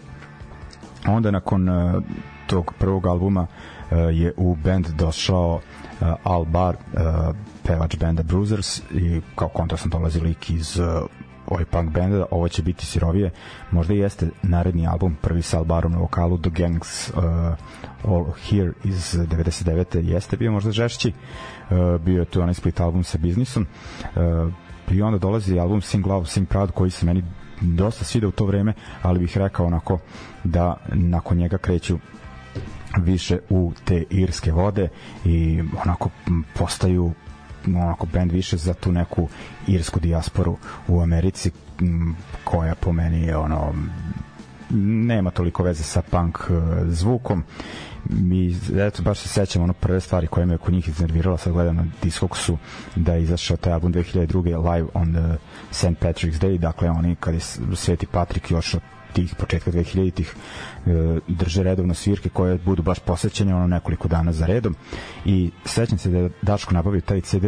Onda 1.07 1.31
nakon 1.31 1.69
tog 2.47 2.73
prvog 2.79 3.07
albuma 3.07 3.47
je 4.13 4.33
u 4.37 4.55
band 4.55 4.87
došao 4.87 5.61
uh, 6.01 6.15
Al 6.25 6.45
Bar, 6.45 6.75
uh, 6.75 7.37
pevač 7.63 7.97
benda 7.97 8.23
Bruisers 8.23 8.83
i 8.91 9.21
kao 9.35 9.49
kontrasan 9.49 9.91
dolazi 9.91 10.21
lik 10.21 10.51
iz 10.51 10.79
uh, 10.79 10.87
ovaj 11.47 11.65
punk 11.65 11.91
benda, 11.91 12.27
ovo 12.31 12.49
će 12.49 12.63
biti 12.63 12.87
sirovije. 12.87 13.31
Možda 13.71 13.95
i 13.95 13.99
jeste 13.99 14.29
naredni 14.43 14.87
album 14.87 15.17
prvi 15.23 15.43
sa 15.43 15.59
Albarom 15.59 15.93
na 15.93 15.99
vokalu 15.99 16.39
The 16.39 16.51
Gangs 16.51 17.09
uh, 17.09 17.15
All 18.05 18.25
Here 18.49 18.73
iz 18.85 19.15
99. 19.15 20.05
jeste 20.05 20.37
bio 20.37 20.53
možda 20.53 20.71
žešći? 20.71 21.13
Uh, 21.71 22.01
bio 22.01 22.21
je 22.21 22.25
tu 22.25 22.43
onaj 22.43 22.55
split 22.55 22.81
album 22.81 23.05
sa 23.05 23.19
biznisom. 23.19 23.67
Uh, 24.17 24.53
i 24.91 25.03
onda 25.03 25.19
dolazi 25.19 25.59
album 25.59 25.83
Sing 25.83 26.07
Love, 26.07 26.27
Sing 26.27 26.49
Proud 26.49 26.71
koji 26.71 26.91
se 26.91 27.07
meni 27.07 27.25
dosta 27.61 28.05
svida 28.05 28.29
u 28.29 28.31
to 28.31 28.45
vreme, 28.45 28.73
ali 29.03 29.19
bih 29.19 29.39
rekao 29.39 29.67
onako 29.67 29.99
da 30.45 30.77
nakon 30.93 31.37
njega 31.37 31.59
kreću 31.59 31.99
više 33.05 33.39
u 33.51 33.73
te 33.85 34.05
irske 34.11 34.53
vode 34.53 34.89
i 35.25 35.63
onako 35.85 36.11
postaju 36.55 37.13
onako 37.67 38.07
band 38.07 38.33
više 38.33 38.57
za 38.57 38.75
tu 38.75 38.93
neku 38.93 39.29
irsku 39.67 40.01
dijasporu 40.01 40.57
u 40.89 41.01
Americi 41.01 41.51
koja 42.45 42.75
po 42.75 42.93
meni 42.93 43.23
je 43.23 43.37
ono 43.37 43.75
nema 44.71 45.31
toliko 45.31 45.63
veze 45.63 45.83
sa 45.83 46.03
punk 46.03 46.39
e, 46.39 46.53
zvukom 46.89 47.45
mi 48.11 48.57
eto 48.79 49.03
baš 49.03 49.19
se 49.19 49.29
sećam 49.29 49.63
ono 49.63 49.73
prve 49.73 50.01
stvari 50.01 50.27
koje 50.27 50.47
me 50.47 50.59
kod 50.59 50.75
njih 50.75 50.89
iznervirala 50.89 51.39
sad 51.39 51.53
gledam 51.53 51.77
na 51.77 51.87
Discogsu 52.03 52.59
da 52.97 53.15
je 53.15 53.23
izašao 53.23 53.57
taj 53.57 53.73
album 53.73 53.93
2002. 53.93 54.73
Live 54.73 54.89
on 54.95 55.13
the 55.13 55.37
St. 55.71 55.85
Patrick's 56.01 56.41
Day 56.41 56.59
dakle 56.59 56.91
oni 56.91 57.17
kad 57.21 57.35
je 57.35 57.41
Sveti 57.75 58.07
Patrik 58.07 58.51
još 58.51 58.77
tih 59.17 59.35
početka 59.35 59.71
2000-ih 59.73 60.35
e, 60.87 61.21
drže 61.29 61.63
redovno 61.63 61.95
svirke 61.95 62.29
koje 62.29 62.59
budu 62.59 62.83
baš 62.83 62.99
posećene 62.99 63.55
ono 63.55 63.67
nekoliko 63.67 64.09
dana 64.09 64.33
za 64.33 64.47
redom. 64.47 64.77
I 65.25 65.51
sećam 65.65 65.99
se 65.99 66.11
da 66.11 66.19
je 66.19 66.31
Daško 66.43 66.75
nabavio 66.75 67.01
taj 67.01 67.21
CD 67.21 67.45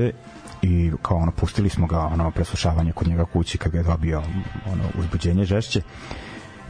i 0.63 0.93
kao 1.03 1.17
ono 1.17 1.33
pustili 1.33 1.69
smo 1.69 1.87
ga 1.87 1.99
ono 2.01 2.31
preslušavanje 2.31 2.93
kod 2.93 3.09
njega 3.09 3.25
kući 3.25 3.59
kad 3.59 3.73
ga 3.73 3.79
je 3.79 3.85
dobio 3.85 4.23
ono 4.67 4.85
uzbuđenje 4.99 5.45
žešće. 5.45 5.83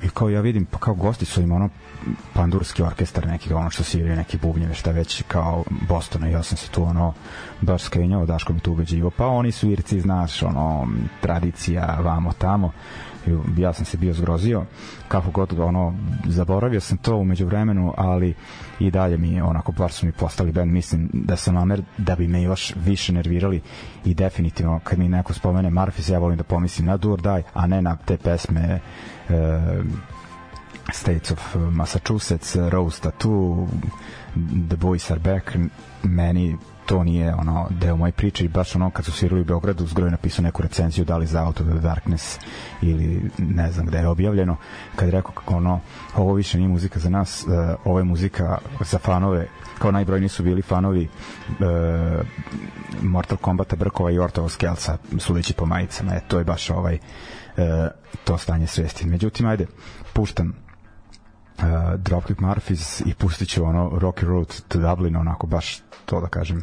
I 0.03 0.09
kao 0.09 0.29
ja 0.29 0.41
vidim 0.41 0.65
pa 0.65 0.79
kao 0.79 0.95
gosti 0.95 1.25
su 1.25 1.43
im 1.43 1.53
ono 1.53 1.69
pandurski 2.35 2.83
orkestar 2.83 3.27
neki 3.27 3.53
ono 3.53 3.71
što 3.71 3.83
sviraju 3.83 4.17
neki 4.17 4.39
bubnjeve 4.39 4.75
šta 4.75 4.91
već 4.91 5.23
kao 5.29 5.65
Bostona 5.89 6.29
i 6.29 6.33
ja 6.33 6.43
sam 6.43 6.57
se 6.57 6.71
tu 6.71 6.83
ono 6.83 7.15
baš 7.61 7.83
skrenjao 7.83 8.27
Daško 8.27 8.53
mi 8.53 8.61
tu 8.61 8.73
ubeđivo. 8.73 9.11
Pa 9.11 9.27
oni 9.27 9.53
su 9.53 9.71
irci 9.71 10.01
znaš 10.01 10.43
ono 10.43 10.89
tradicija 11.21 11.99
vamo 12.03 12.33
tamo 12.33 12.73
ja 13.57 13.73
sam 13.73 13.85
se 13.85 13.97
bio 13.97 14.15
zgrozio 14.15 14.65
kako 15.09 15.31
god 15.31 15.61
ono 15.61 15.95
zaboravio 16.27 16.81
sam 16.81 16.99
to 16.99 17.17
umeđu 17.17 17.47
vremenu 17.47 17.95
ali 17.97 18.35
i 18.81 18.91
dalje 18.91 19.17
mi 19.17 19.41
onako 19.41 19.73
bar 19.73 19.93
su 19.93 20.07
mi 20.07 20.13
postali 20.13 20.53
band 20.53 20.73
mislim 20.73 21.11
da 21.13 21.37
sam 21.37 21.55
namer 21.55 21.83
da 21.99 22.17
bi 22.17 22.29
me 22.29 22.43
još 22.43 22.75
više 22.77 23.13
nervirali 23.13 23.61
i 24.05 24.15
definitivno 24.15 24.81
kad 24.85 24.99
mi 24.99 25.09
neko 25.09 25.33
spomene 25.33 25.71
Marfis 25.71 26.09
ja 26.09 26.19
volim 26.19 26.39
da 26.39 26.45
pomislim 26.45 26.87
na 26.87 26.99
or 27.05 27.21
Die 27.21 27.43
a 27.55 27.67
ne 27.67 27.83
na 27.83 27.97
te 27.97 28.17
pesme 28.17 28.81
uh, 29.29 29.35
States 30.93 31.31
of 31.31 31.57
Massachusetts 31.71 32.57
Rose 32.57 33.01
Tattoo 33.03 33.69
The 34.69 34.77
Boys 34.77 35.11
Are 35.11 35.21
Back 35.21 35.57
meni 36.03 36.57
to 36.89 37.05
nije 37.05 37.35
ono 37.35 37.67
deo 37.71 37.97
moje 37.97 38.13
priče 38.13 38.45
i 38.45 38.49
baš 38.49 38.77
ono 38.77 38.91
kad 38.91 39.05
su 39.05 39.13
svirali 39.13 39.41
u 39.41 39.45
Beogradu 39.45 39.87
zgroj 39.87 40.11
napisao 40.11 40.43
neku 40.43 40.63
recenziju 40.63 41.05
da 41.05 41.17
li 41.17 41.27
za 41.27 41.45
Out 41.45 41.61
of 41.61 41.67
the 41.67 41.79
Darkness 41.79 42.39
ili 42.83 43.31
ne 43.39 43.73
znam 43.73 43.87
gde 43.87 43.99
je 43.99 44.09
objavljeno 44.09 44.57
kad 44.97 45.09
je 45.09 45.13
rekao 45.13 45.33
kako 45.33 45.57
ono 45.57 45.81
ovo 46.17 46.35
više 46.35 46.59
nije 46.59 46.69
muzika 46.69 46.99
za 47.01 47.11
nas 47.11 47.45
uh, 47.47 47.53
ovo 47.85 47.99
je 47.99 48.05
muzika 48.05 48.59
za 48.81 48.99
fanove 48.99 49.49
kao 49.79 49.91
najbrojniji 49.91 50.29
su 50.29 50.43
bili 50.43 50.63
fanovi 50.63 51.09
uh, 51.49 52.27
Mortal 53.03 53.37
Kombata 53.37 53.77
Brkova 53.77 54.11
i 54.11 54.19
Ortova 54.19 54.49
Skelca 54.49 54.97
sudeći 55.19 55.55
po 55.55 55.67
majicama 55.67 56.15
e, 56.15 56.21
to 56.29 56.39
je 56.39 56.45
baš 56.45 56.71
ovaj 56.71 56.95
uh, 56.95 57.63
to 58.25 58.39
stanje 58.39 58.67
svesti. 58.67 59.07
Međutim 59.07 59.47
ajde 59.47 59.67
puštam 60.13 60.68
uh, 61.59 62.01
Dropkick 62.01 62.41
Murphys 62.41 63.03
i 63.07 63.15
pustit 63.15 63.49
ću 63.49 63.65
ono 63.65 63.91
Rocky 63.91 64.27
Road 64.27 64.61
to 64.69 64.79
Dublin, 64.79 65.17
onako 65.17 65.47
baš 65.47 65.83
to 66.05 66.21
da 66.21 66.29
kažem, 66.29 66.63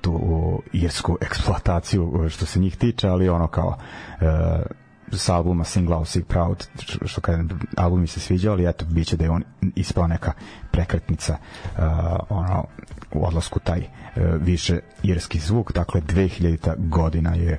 tu 0.00 0.12
u 0.12 0.62
irsku 0.72 1.18
eksploataciju 1.20 2.28
što 2.28 2.46
se 2.46 2.58
njih 2.58 2.76
tiče, 2.76 3.08
ali 3.08 3.28
ono 3.28 3.46
kao 3.46 3.68
uh, 4.20 4.26
sa 5.12 5.34
albuma 5.34 5.64
Sing 5.64 5.88
Loud, 5.88 6.08
Sing 6.08 6.26
Proud, 6.26 6.66
što 7.04 7.20
kažem, 7.20 7.48
album 7.76 8.00
mi 8.00 8.06
se 8.06 8.20
sviđao, 8.20 8.52
ali 8.52 8.68
eto, 8.68 8.84
bit 8.84 9.06
će 9.06 9.16
da 9.16 9.24
je 9.24 9.30
on 9.30 9.42
ispao 9.76 10.06
neka 10.06 10.32
prekretnica 10.70 11.36
uh, 11.62 11.82
ono, 12.28 12.64
u 13.12 13.26
odlasku 13.26 13.60
taj 13.60 13.78
uh, 13.78 14.22
više 14.40 14.78
irski 15.02 15.38
zvuk, 15.38 15.72
dakle 15.72 16.00
2000. 16.00 16.88
godina 16.88 17.34
je 17.34 17.58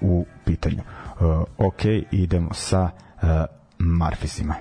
u 0.00 0.26
pitanju. 0.44 0.82
Uh, 1.20 1.44
ok, 1.66 1.84
idemo 2.10 2.54
sa 2.54 2.82
uh, 2.82 3.28
Marfisima. 3.78 4.54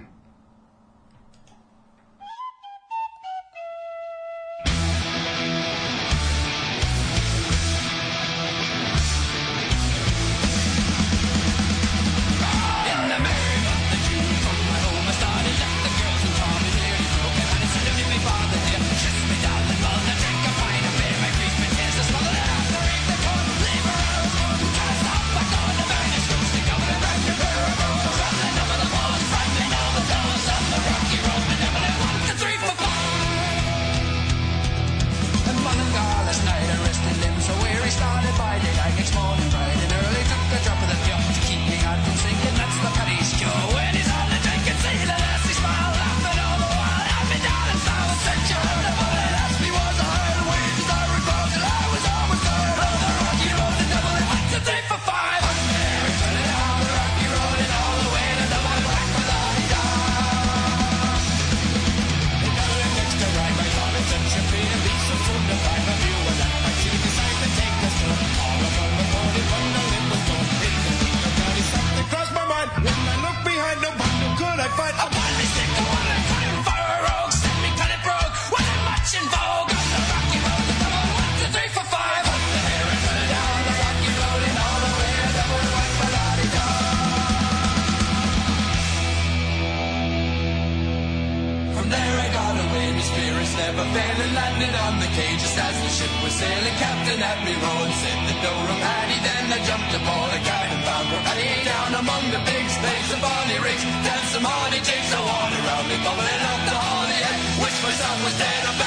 Said 98.02 98.20
the 98.28 98.38
door 98.44 98.66
of 98.74 98.80
Paddy, 98.84 99.18
then 99.24 99.46
I 99.56 99.60
jumped 99.64 99.94
aboard 99.96 100.32
a 100.36 100.42
cabin 100.44 100.80
bound 100.84 101.08
for 101.12 101.22
Paddy. 101.24 101.64
Down 101.64 101.92
among 102.04 102.24
the 102.36 102.42
big 102.44 102.66
spades 102.68 103.10
and 103.14 103.22
bonny 103.22 103.58
rigs, 103.64 103.84
danced 104.04 104.32
some 104.36 104.44
hardy 104.44 104.82
jigs, 104.84 105.10
so 105.12 105.20
all 105.20 105.52
around 105.52 105.86
me, 105.88 105.98
bubbling 106.04 106.44
up 106.52 106.62
the 106.68 106.76
holly 106.76 107.20
head. 107.26 107.38
Wish 107.64 107.78
myself 107.84 108.18
was 108.26 108.36
dead, 108.38 108.85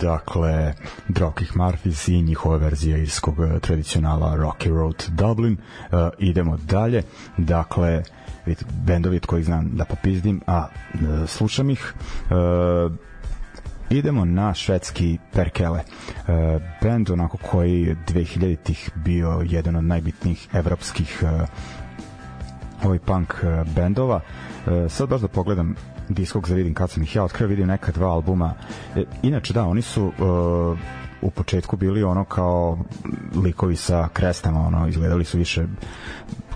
Dakle, 0.00 0.74
Dropkick 1.08 1.54
Murphys 1.54 2.08
i 2.08 2.22
njihova 2.22 2.56
verzija 2.56 2.96
irskog 2.98 3.34
eh, 3.40 3.60
tradicionala 3.60 4.36
Rocky 4.36 4.68
Road 4.68 5.04
Dublin. 5.08 5.52
Uh, 5.92 5.98
idemo 6.18 6.56
dalje. 6.56 7.02
Dakle, 7.36 8.02
vid, 8.46 8.64
bendovi 8.84 9.16
od 9.16 9.26
kojih 9.26 9.44
znam 9.44 9.70
da 9.76 9.84
popizdim, 9.84 10.40
a 10.46 10.66
uh, 10.94 11.28
slušam 11.28 11.70
ih. 11.70 11.94
Uh, 12.30 12.92
idemo 13.90 14.24
na 14.24 14.54
švedski 14.54 15.18
Perkele. 15.32 15.80
Uh, 15.80 16.62
bend 16.82 17.10
onako 17.10 17.36
koji 17.36 17.82
je 17.82 17.96
2000-ih 18.08 18.90
bio 18.94 19.42
jedan 19.44 19.76
od 19.76 19.84
najbitnijih 19.84 20.48
evropskih 20.52 21.22
uh, 21.22 21.48
ovaj 22.84 22.98
punk 22.98 23.34
bendova. 23.74 24.20
Sad 24.88 25.08
baš 25.08 25.20
da 25.20 25.28
pogledam 25.28 25.74
diskog 26.08 26.48
za 26.48 26.54
vidim 26.54 26.74
kad 26.74 26.90
sam 26.90 27.02
ih 27.02 27.16
ja 27.16 27.24
otkrio, 27.24 27.48
vidim 27.48 27.66
neka 27.66 27.92
dva 27.92 28.08
albuma. 28.08 28.54
E, 28.96 29.04
inače 29.22 29.52
da, 29.52 29.64
oni 29.64 29.82
su 29.82 30.04
uh, 30.04 30.78
u 31.22 31.30
početku 31.30 31.76
bili 31.76 32.02
ono 32.02 32.24
kao 32.24 32.78
likovi 33.44 33.76
sa 33.76 34.08
krestama, 34.12 34.60
ono 34.60 34.88
izgledali 34.88 35.24
su 35.24 35.38
više 35.38 35.66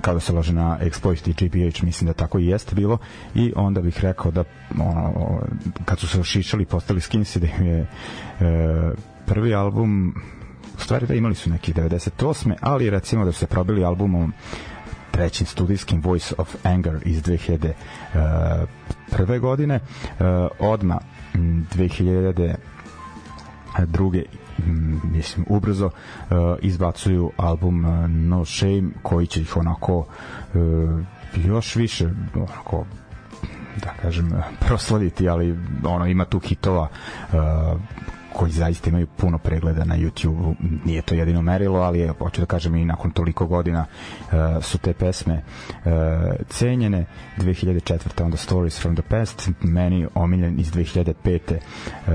kao 0.01 0.15
da 0.15 0.21
se 0.21 0.33
lože 0.33 0.53
na 0.53 0.79
Exploit 0.81 1.29
i 1.29 1.33
GPH, 1.33 1.83
mislim 1.83 2.07
da 2.07 2.13
tako 2.13 2.39
i 2.39 2.47
jeste 2.47 2.75
bilo 2.75 2.99
i 3.35 3.53
onda 3.57 3.81
bih 3.81 4.01
rekao 4.01 4.31
da 4.31 4.45
ono, 4.79 5.41
kad 5.85 5.99
su 5.99 6.09
se 6.09 6.21
ošišali 6.21 6.65
postali 6.65 7.01
skinsi 7.01 7.41
da 7.41 7.47
im 7.47 7.67
je 7.67 7.81
e, 7.81 7.87
prvi 9.27 9.55
album 9.55 10.15
u 10.79 10.81
stvari 10.81 11.07
da 11.07 11.15
imali 11.15 11.35
su 11.35 11.51
neki 11.51 11.73
98. 11.73 12.55
ali 12.61 12.91
recimo 12.91 13.25
da 13.25 13.33
su 13.33 13.39
se 13.39 13.47
probili 13.47 13.85
albumom 13.85 14.33
trećim 15.13 15.47
studijskim 15.47 16.01
Voice 16.01 16.35
of 16.39 16.57
Anger 16.63 16.99
iz 17.05 17.23
2000 17.23 17.67
uh, 17.67 18.69
prve 19.11 19.39
godine. 19.39 19.75
Uh, 19.75 20.27
odma 20.59 20.99
m, 21.35 21.67
2000 21.75 22.55
druge 23.87 24.23
mislim 25.05 25.47
ubrzo 25.49 25.87
uh, 25.87 25.93
izbacuju 26.61 27.31
album 27.37 27.85
uh, 27.85 28.11
No 28.11 28.45
Shame 28.45 28.91
koji 29.03 29.27
će 29.27 29.41
ih 29.41 29.57
onako 29.57 29.99
uh, 29.99 30.07
još 31.35 31.77
više 31.77 32.09
onako 32.35 32.85
da 33.77 33.93
kažem 34.03 34.33
proslaviti 34.67 35.29
ali 35.29 35.59
ono 35.85 36.07
ima 36.07 36.25
tu 36.25 36.39
hitova 36.39 36.89
uh, 37.33 37.39
koji 38.35 38.51
zaista 38.53 38.91
imaju 38.91 39.07
puno 39.07 39.39
pregleda 39.39 39.85
na 39.85 39.97
YouTube 39.97 40.55
nije 40.85 41.03
to 41.03 41.15
jedino 41.15 41.43
merilo 41.43 41.79
ali 41.79 41.99
je, 41.99 42.13
hoću 42.19 42.41
da 42.41 42.47
kažem 42.47 42.75
i 42.75 42.85
nakon 42.85 43.11
toliko 43.11 43.47
godina 43.47 43.85
uh, 43.87 44.65
su 44.65 44.79
te 44.79 44.93
pesme 44.93 45.43
uh, 45.85 45.93
cenjene 46.49 47.05
2004. 47.39 48.25
onda 48.25 48.37
Stories 48.37 48.81
from 48.81 48.97
the 48.97 49.03
Past 49.03 49.51
meni 49.61 50.07
omiljen 50.15 50.61
iz 50.61 50.73
2005. 50.73 51.57
Uh, 52.07 52.13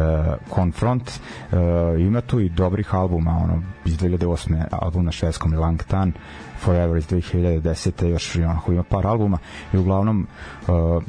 Confront 0.56 1.12
uh, 1.12 1.58
ima 2.01 2.21
tu 2.21 2.39
i 2.39 2.49
dobrih 2.49 2.95
albuma 2.95 3.32
ono, 3.43 3.63
iz 3.86 3.97
2008. 3.97 4.63
album 4.71 5.06
na 5.06 5.12
švedskom 5.12 5.53
Langtan 5.53 6.13
Forever 6.60 6.97
iz 6.97 7.08
2010. 7.08 8.06
još 8.06 8.36
onako 8.36 8.71
ima 8.71 8.84
par 8.84 9.08
albuma 9.08 9.38
i 9.73 9.77
uglavnom 9.77 10.27
uh, 10.67 11.03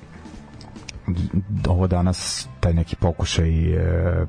ovo 1.69 1.87
danas 1.87 2.49
taj 2.61 2.75
neki 2.75 2.97
pokušaj 2.97 3.77
uh, 3.77 4.29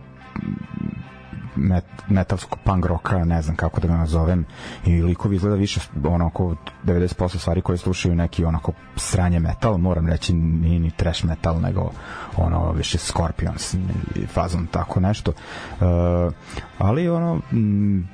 met, 1.55 1.85
metalskog 2.09 2.59
punk 2.63 2.85
roka, 2.85 3.25
ne 3.25 3.41
znam 3.41 3.55
kako 3.55 3.81
da 3.81 3.87
ga 3.87 3.97
nazovem 3.97 4.45
i 4.85 5.01
likovi 5.01 5.35
izgleda 5.35 5.55
više 5.55 5.79
onako 6.03 6.55
90% 6.85 7.37
stvari 7.37 7.61
koje 7.61 7.77
slušaju 7.77 8.15
neki 8.15 8.45
onako 8.45 8.71
sranje 8.95 9.39
metal, 9.39 9.77
moram 9.77 10.07
reći 10.07 10.33
nije 10.33 10.79
ni 10.79 10.91
trash 10.91 11.25
metal, 11.25 11.61
nego 11.61 11.91
ono 12.37 12.71
više 12.71 12.97
Scorpions 12.97 13.73
i 14.15 14.25
fazon 14.27 14.67
tako 14.67 14.99
nešto. 14.99 15.31
Uh, 15.31 16.33
ali 16.77 17.09
ono 17.09 17.41
m, 17.51 18.07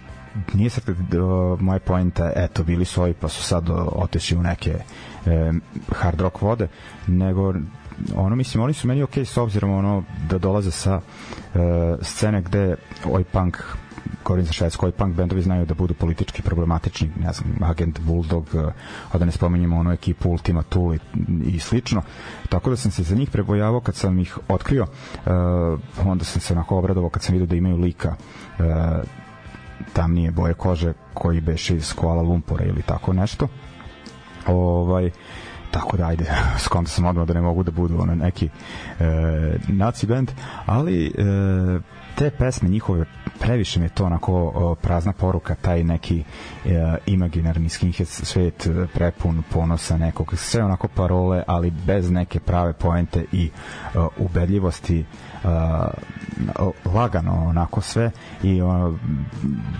nije 0.53 0.69
sad 0.69 0.89
uh, 0.89 1.61
moja 1.61 1.79
poenta 1.79 2.31
eto 2.35 2.63
bili 2.63 2.85
su 2.85 3.01
ovi 3.01 3.13
pa 3.13 3.27
su 3.29 3.43
sad 3.43 3.69
otešli 3.91 4.37
u 4.37 4.41
neke 4.41 4.75
um, 5.25 5.61
hard 5.95 6.21
rock 6.21 6.41
vode 6.41 6.67
nego 7.07 7.53
ono 8.15 8.35
mislim 8.35 8.63
oni 8.63 8.73
su 8.73 8.87
meni 8.87 9.03
ok 9.03 9.17
s 9.17 9.37
obzirom 9.37 9.71
ono 9.71 10.03
da 10.29 10.37
dolaze 10.37 10.71
sa 10.71 10.95
uh, 10.95 11.61
scene 12.01 12.41
gde 12.41 12.75
oj 13.05 13.23
punk 13.23 13.57
govorim 14.25 14.45
za 14.45 14.53
švedsko, 14.53 14.85
oj 14.85 14.91
punk 14.91 15.15
bendovi 15.15 15.41
znaju 15.41 15.65
da 15.65 15.73
budu 15.73 15.93
politički 15.93 16.41
problematični, 16.41 17.11
ne 17.19 17.33
znam, 17.33 17.63
Agent 17.63 17.99
Bulldog, 17.99 18.47
uh, 18.53 18.71
a 19.11 19.17
da 19.17 19.25
ne 19.25 19.31
spominjemo 19.31 19.77
onu 19.77 19.91
ekipu 19.91 20.29
Ultima 20.29 20.63
Tool 20.63 20.93
i, 20.93 20.99
i 21.45 21.59
slično. 21.59 22.01
Tako 22.49 22.69
da 22.69 22.75
sam 22.75 22.91
se 22.91 23.03
za 23.03 23.15
njih 23.15 23.29
prebojavao 23.29 23.79
kad 23.79 23.95
sam 23.95 24.19
ih 24.19 24.37
otkrio, 24.47 24.83
uh, 24.83 25.79
onda 26.07 26.25
sam 26.25 26.41
se 26.41 26.53
onako 26.53 26.77
obradovao 26.77 27.09
kad 27.09 27.23
sam 27.23 27.33
vidio 27.33 27.47
da 27.47 27.55
imaju 27.55 27.77
lika 27.77 28.15
uh, 28.59 28.65
tamnije 29.93 30.31
boje 30.31 30.53
kože 30.53 30.93
koji 31.13 31.41
beše 31.41 31.75
iz 31.75 31.93
Kuala 31.93 32.21
Lumpura 32.21 32.65
ili 32.65 32.81
tako 32.81 33.13
nešto. 33.13 33.47
Ovaj, 34.47 35.11
tako 35.75 35.97
da 35.97 36.07
ajde, 36.07 36.25
skonto 36.65 36.89
sam 36.89 37.05
odmah 37.05 37.27
da 37.27 37.33
ne 37.33 37.41
mogu 37.41 37.63
da 37.63 37.71
budu 37.71 37.99
ono 38.01 38.15
neki 38.15 38.49
e, 38.99 39.03
naci 39.67 40.07
band, 40.07 40.31
ali 40.65 41.07
e, 41.07 41.11
te 42.15 42.29
pesme 42.29 42.69
njihove 42.69 43.05
previše 43.39 43.79
mi 43.79 43.85
je 43.85 43.89
to 43.89 44.05
onako 44.05 44.33
o, 44.55 44.75
prazna 44.75 45.13
poruka 45.13 45.55
taj 45.55 45.83
neki 45.83 46.23
e, 46.65 46.95
imaginarni 47.05 47.69
skinhead 47.69 48.07
svet 48.07 48.65
e, 48.67 48.87
prepun 48.93 49.43
ponosa 49.53 49.97
nekog 49.97 50.33
sve 50.37 50.63
onako 50.63 50.87
parole 50.87 51.43
ali 51.47 51.71
bez 51.71 52.11
neke 52.11 52.39
prave 52.39 52.73
poente 52.73 53.25
i 53.31 53.45
e, 53.45 53.99
ubedljivosti 54.17 55.05
uh, 55.45 56.93
lagano 56.93 57.45
onako 57.47 57.81
sve 57.81 58.11
i 58.43 58.61
uh, 58.61 58.93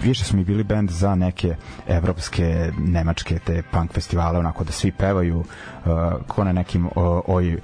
više 0.04 0.24
su 0.24 0.36
mi 0.38 0.44
bili 0.44 0.64
bend 0.64 0.90
za 0.90 1.16
neke 1.16 1.56
evropske, 1.88 2.72
nemačke 2.80 3.40
te 3.40 3.64
punk 3.72 3.94
festivale 3.94 4.40
onako 4.40 4.64
da 4.64 4.72
svi 4.72 4.92
pevaju 4.92 5.40
uh, 5.40 5.46
ko 6.28 6.44
na 6.44 6.52
nekim 6.52 6.90
oj 7.28 7.54
uh, 7.54 7.62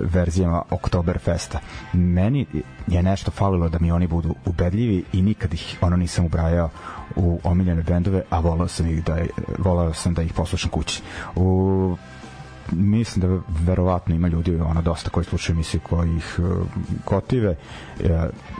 verzijama 0.00 0.62
Oktoberfesta 0.70 1.60
meni 1.92 2.46
je 2.86 3.02
nešto 3.02 3.30
falilo 3.30 3.68
da 3.68 3.78
mi 3.78 3.92
oni 3.92 4.06
budu 4.06 4.34
ubedljivi 4.44 5.04
i 5.12 5.22
nikad 5.22 5.54
ih 5.54 5.78
ono 5.80 5.96
nisam 5.96 6.24
ubrajao 6.24 6.70
u 7.16 7.40
omiljene 7.44 7.82
bendove, 7.82 8.22
a 8.30 8.40
volao 8.40 8.68
sam 8.68 8.86
ih 8.86 9.04
da 9.04 9.16
volao 9.58 9.92
sam 9.92 10.14
da 10.14 10.22
ih 10.22 10.32
poslušam 10.32 10.70
kući. 10.70 11.02
U 11.36 11.96
mislim 12.72 13.20
da 13.20 13.42
verovatno 13.64 14.14
ima 14.14 14.28
ljudi 14.28 14.56
ono 14.56 14.82
dosta 14.82 15.10
koji 15.10 15.24
slušaju 15.24 15.54
emisije 15.54 15.80
koji 15.80 16.16
ih 16.16 16.38
uh, 16.38 16.66
gotive 17.06 17.50
uh, 18.00 18.06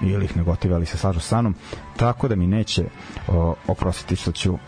ili 0.02 0.24
ih 0.24 0.36
ne 0.36 0.42
gotive 0.42 0.74
ali 0.74 0.86
se 0.86 0.98
slažu 0.98 1.20
sa 1.20 1.40
mnom 1.40 1.54
tako 1.96 2.28
da 2.28 2.36
mi 2.36 2.46
neće 2.46 2.84
uh, 2.84 3.34
oprostiti 3.68 4.16
što 4.16 4.32
ću 4.32 4.58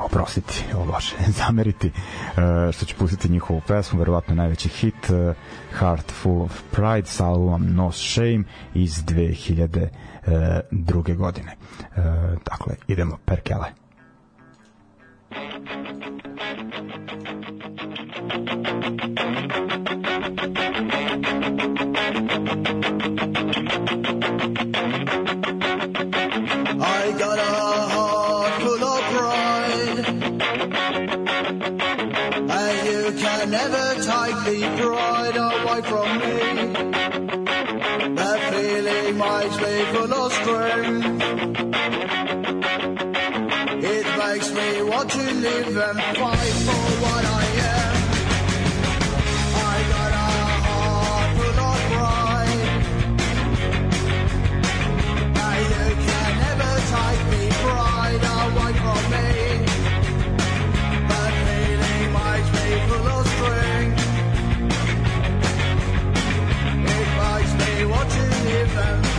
oprostiti, 0.00 0.64
o 0.78 0.84
Bože, 0.84 1.16
zameriti 1.46 1.86
uh, 1.86 2.72
što 2.72 2.86
ću 2.86 2.96
pustiti 2.98 3.28
njihovu 3.28 3.60
pesmu, 3.66 3.98
verovatno 3.98 4.34
najveći 4.34 4.68
hit 4.68 5.10
uh, 5.10 5.36
Heart 5.78 6.12
Full 6.12 6.42
of 6.42 6.62
Pride 6.70 7.06
sa 7.06 7.26
albumom 7.26 7.74
No 7.74 7.92
Shame 7.92 8.44
iz 8.74 9.04
2002. 9.04 9.88
E, 11.10 11.14
godine. 11.14 11.56
Uh, 11.80 11.96
dakle, 12.44 12.74
idemo 12.88 13.18
perkele. 13.24 13.66
Thank 15.32 15.66
you. 25.86 25.91
can 33.18 33.50
never 33.50 33.94
take 33.94 34.38
the 34.46 34.60
pride 34.78 35.36
away 35.36 35.82
from 35.82 36.08
me. 36.18 36.36
That 38.16 38.40
feeling 38.52 39.18
makes 39.18 39.56
me 39.64 39.74
full 39.92 40.14
of 40.14 40.32
strength. 40.32 41.06
It 43.84 44.06
makes 44.18 44.48
me 44.52 44.82
want 44.82 45.10
to 45.10 45.24
live 45.46 45.76
and 45.76 46.00
fight 46.16 46.54
for 46.66 46.84
what 47.02 47.24
I 47.24 47.44
am. 47.56 47.61
sometimes 68.72 69.11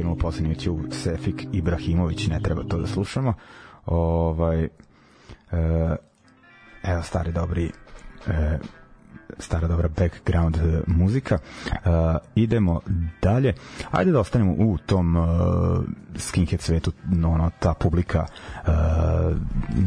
okrenuo 0.00 0.16
poslednju 0.16 0.54
ću 0.54 0.78
Sefik 0.90 1.46
Ibrahimović, 1.52 2.26
ne 2.26 2.40
treba 2.40 2.62
to 2.62 2.78
da 2.78 2.86
slušamo. 2.86 3.34
Ovaj, 3.86 4.64
e, 4.64 4.68
evo 6.82 7.02
stari 7.02 7.32
dobri 7.32 7.70
e, 8.26 8.58
stara 9.38 9.68
dobra 9.68 9.88
background 9.88 10.56
e, 10.56 10.80
muzika. 10.86 11.38
E, 11.72 11.78
idemo 12.34 12.80
dalje. 13.22 13.54
Ajde 13.90 14.12
da 14.12 14.20
ostanemo 14.20 14.54
u 14.58 14.78
tom 14.78 15.16
e, 15.16 15.20
skinhead 16.18 16.60
svetu, 16.60 16.92
ono, 17.12 17.50
ta 17.58 17.74
publika 17.74 18.26
e, 18.26 18.70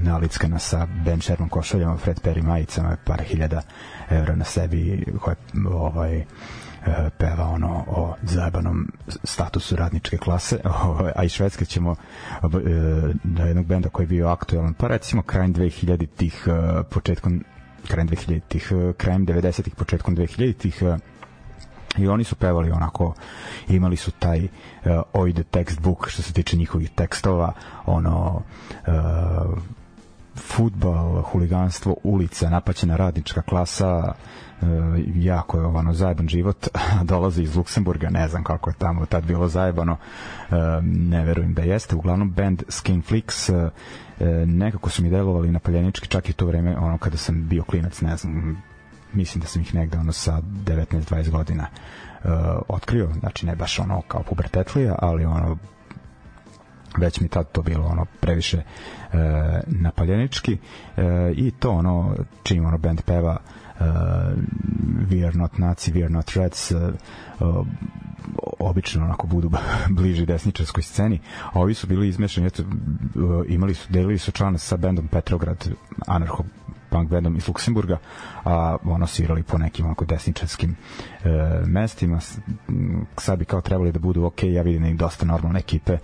nalickana 0.03 0.59
sa 0.59 0.87
Ben 1.05 1.21
Sherman 1.21 1.49
košuljama, 1.49 1.97
Fred 1.97 2.19
Perry 2.23 2.43
majicama, 2.43 2.97
par 3.05 3.21
hiljada 3.23 3.61
evra 4.09 4.35
na 4.35 4.45
sebi, 4.45 5.05
koje, 5.21 5.35
ovaj, 5.73 6.25
peva 7.17 7.47
ono 7.47 7.83
o 7.87 8.15
zajebanom 8.23 8.91
statusu 9.23 9.75
radničke 9.75 10.17
klase, 10.17 10.59
ovaj, 10.83 11.11
a 11.15 11.23
i 11.23 11.29
švedske 11.29 11.65
ćemo 11.65 11.95
na 13.23 13.45
jednog 13.45 13.65
benda 13.65 13.89
koji 13.89 14.03
je 14.03 14.07
bio 14.07 14.27
aktualan, 14.27 14.73
pa 14.73 14.87
recimo 14.87 15.21
krajem 15.21 15.53
2000 15.53 16.07
tih, 16.17 16.47
uh, 16.47 16.85
početkom 16.89 17.43
krajem 17.87 18.09
2000 18.09 18.41
tih, 18.47 18.71
uh, 18.71 18.95
krajem 18.95 19.25
90-ih, 19.25 19.75
početkom 19.75 20.15
2000 20.15 20.57
tih 20.57 20.83
i 21.97 22.07
oni 22.07 22.23
su 22.23 22.35
pevali 22.35 22.71
onako 22.71 23.13
imali 23.67 23.95
su 23.95 24.11
taj 24.11 24.43
uh, 24.43 25.33
the 25.33 25.43
textbook 25.43 26.07
što 26.07 26.21
se 26.21 26.33
tiče 26.33 26.57
njihovih 26.57 26.89
tekstova 26.89 27.53
ono 27.85 28.41
uh, 28.87 28.93
futbal, 30.35 31.21
huliganstvo, 31.21 31.95
ulica, 32.03 32.49
napaćena 32.49 32.95
radnička 32.95 33.41
klasa, 33.41 34.13
e, 34.61 34.65
jako 35.15 35.59
je 35.59 35.65
ovano 35.65 35.93
zajeban 35.93 36.27
život, 36.27 36.67
dolazi 37.11 37.43
iz 37.43 37.55
Luksemburga, 37.55 38.09
ne 38.09 38.27
znam 38.27 38.43
kako 38.43 38.69
je 38.69 38.75
tamo 38.77 39.05
tad 39.05 39.25
bilo 39.25 39.47
zajebano, 39.47 39.97
e, 40.49 40.55
ne 40.83 41.25
verujem 41.25 41.53
da 41.53 41.61
jeste, 41.61 41.95
uglavnom 41.95 42.31
band 42.31 42.63
Skinflix, 42.67 43.53
e, 43.53 43.69
e, 44.19 44.45
nekako 44.45 44.89
su 44.89 45.03
mi 45.03 45.09
delovali 45.09 45.51
napaljenički 45.51 46.07
čak 46.07 46.29
i 46.29 46.33
to 46.33 46.45
vreme, 46.45 46.77
ono 46.77 46.97
kada 46.97 47.17
sam 47.17 47.47
bio 47.47 47.63
klinac, 47.63 48.01
ne 48.01 48.17
znam, 48.17 48.63
mislim 49.13 49.41
da 49.41 49.47
sam 49.47 49.61
ih 49.61 49.75
negde 49.75 49.97
ono 49.97 50.11
sa 50.11 50.41
19-20 50.41 51.29
godina 51.29 51.67
uh, 52.23 52.29
otkrio, 52.67 53.09
znači 53.19 53.45
ne 53.45 53.55
baš 53.55 53.79
ono 53.79 54.01
kao 54.01 54.23
pubertetlija, 54.23 54.95
ali 54.99 55.25
ono 55.25 55.57
već 56.97 57.19
mi 57.19 57.27
tad 57.27 57.51
to 57.51 57.61
bilo 57.61 57.85
ono 57.85 58.05
previše 58.19 58.57
e, 58.57 58.63
napaljenički. 59.67 60.57
E, 60.97 61.01
i 61.35 61.51
to 61.51 61.71
ono 61.71 62.15
čim 62.43 62.65
ono 62.65 62.77
band 62.77 63.01
peva 63.01 63.37
e, 63.79 63.83
We 65.11 65.27
are 65.27 65.37
not 65.37 65.57
Nazi, 65.57 65.91
we 65.91 66.03
are 66.03 66.09
not 66.09 66.29
Reds 66.35 66.71
e, 66.71 66.75
obično 68.59 69.05
onako 69.05 69.27
budu 69.27 69.51
bliži 69.97 70.25
desničarskoj 70.25 70.83
sceni. 70.83 71.19
A 71.53 71.59
ovi 71.59 71.73
su 71.73 71.87
bili 71.87 72.07
izmešani 72.07 72.47
eto, 72.47 72.63
e, 72.63 72.65
imali 73.47 73.73
su, 73.73 73.91
delili 73.91 74.17
su 74.17 74.31
člana 74.31 74.57
sa 74.57 74.77
bendom 74.77 75.07
Petrograd 75.07 75.69
anarcho 76.07 76.43
punk 76.93 77.09
bandom 77.09 77.37
iz 77.37 77.47
Luksemburga, 77.47 77.97
a 78.45 78.77
ono 78.83 79.07
svirali 79.07 79.43
po 79.43 79.57
nekim 79.57 79.85
onako 79.85 80.05
desničarskim 80.05 80.75
e, 81.23 81.29
mestima. 81.65 82.19
Sad 83.17 83.39
bi 83.39 83.45
kao 83.45 83.61
trebali 83.61 83.91
da 83.91 83.99
budu 83.99 84.25
ok, 84.25 84.43
ja 84.43 84.61
vidim 84.61 84.81
da 84.83 84.87
im 84.89 84.97
dosta 84.97 85.25
normalne 85.25 85.59
ekipe 85.59 85.93
e, 85.93 85.99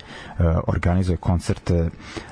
organizuje 0.68 1.18
koncerte, 1.18 1.90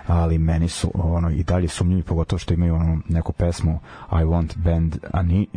ali 0.08 0.38
meni 0.38 0.70
su 0.70 0.92
ono 0.94 1.30
i 1.30 1.44
dalje 1.44 1.68
sumnjivi, 1.68 2.04
pogotovo 2.04 2.40
što 2.40 2.54
imaju 2.54 2.76
ono 2.76 3.02
neku 3.10 3.34
pesmu 3.34 3.80
I 4.12 4.24
want 4.24 4.58
band, 4.58 4.98
a 5.14 5.22
ni 5.22 5.48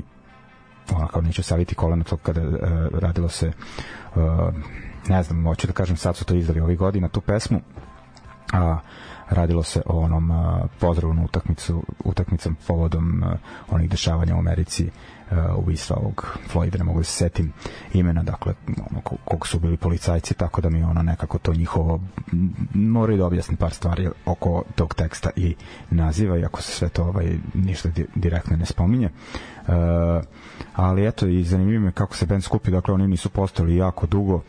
ono 0.93 1.07
kao 1.07 1.23
neću 1.23 1.43
saviti 1.43 1.75
koleno 1.75 2.05
to 2.05 2.17
kada 2.17 2.41
e, 2.41 2.49
radilo 2.93 3.29
se 3.29 3.47
e, 3.47 3.53
ne 5.09 5.23
znam, 5.23 5.45
hoću 5.45 5.67
da 5.67 5.73
kažem 5.73 5.97
sad 5.97 6.17
su 6.17 6.25
to 6.25 6.35
izdali 6.35 6.61
ovih 6.61 6.79
godina 6.79 7.09
tu 7.09 7.21
pesmu 7.21 7.61
a 8.53 8.79
radilo 9.31 9.63
se 9.63 9.83
o 9.87 9.99
onom 10.01 10.29
na 10.29 11.25
utakmicu 11.25 11.83
utakmicom 12.05 12.57
povodom 12.67 13.25
onih 13.71 13.91
dešavanja 13.91 14.37
u 14.37 14.39
Americi 14.39 14.91
ubistva 15.57 15.97
ovog 15.97 16.39
Floyda, 16.53 16.79
ne 16.79 16.85
mogu 16.85 16.99
da 16.99 17.05
se 17.05 17.13
setim 17.13 17.53
imena, 17.95 18.23
dakle 18.23 18.55
ono, 18.91 19.01
ko- 19.01 19.17
koliko 19.25 19.47
su 19.49 19.61
bili 19.61 19.77
policajci, 19.77 20.35
tako 20.35 20.61
da 20.61 20.71
mi 20.71 20.83
ono 20.83 21.03
nekako 21.03 21.39
to 21.39 21.55
njihovo 21.55 22.01
moraju 22.75 23.19
da 23.19 23.27
objasni 23.27 23.57
par 23.57 23.73
stvari 23.73 24.09
oko 24.27 24.65
tog 24.75 24.95
teksta 24.95 25.31
i 25.37 25.55
naziva, 25.91 26.39
iako 26.39 26.63
se 26.63 26.73
sve 26.73 26.89
to 26.89 27.05
ovaj, 27.05 27.39
ništa 27.55 27.89
di, 27.89 28.07
direktno 28.15 28.57
ne 28.57 28.67
spominje. 28.67 29.11
Uh, 29.69 29.75
ali 30.75 31.07
eto 31.07 31.27
i 31.27 31.45
zanimljivo 31.45 31.85
me 31.85 31.93
kako 31.93 32.17
se 32.17 32.27
band 32.27 32.43
skupi 32.45 32.71
dakle 32.71 32.95
oni 32.95 33.09
nisu 33.09 33.29
postali 33.31 33.77
jako 33.77 34.07
dugo 34.07 34.35
uh, 34.35 34.43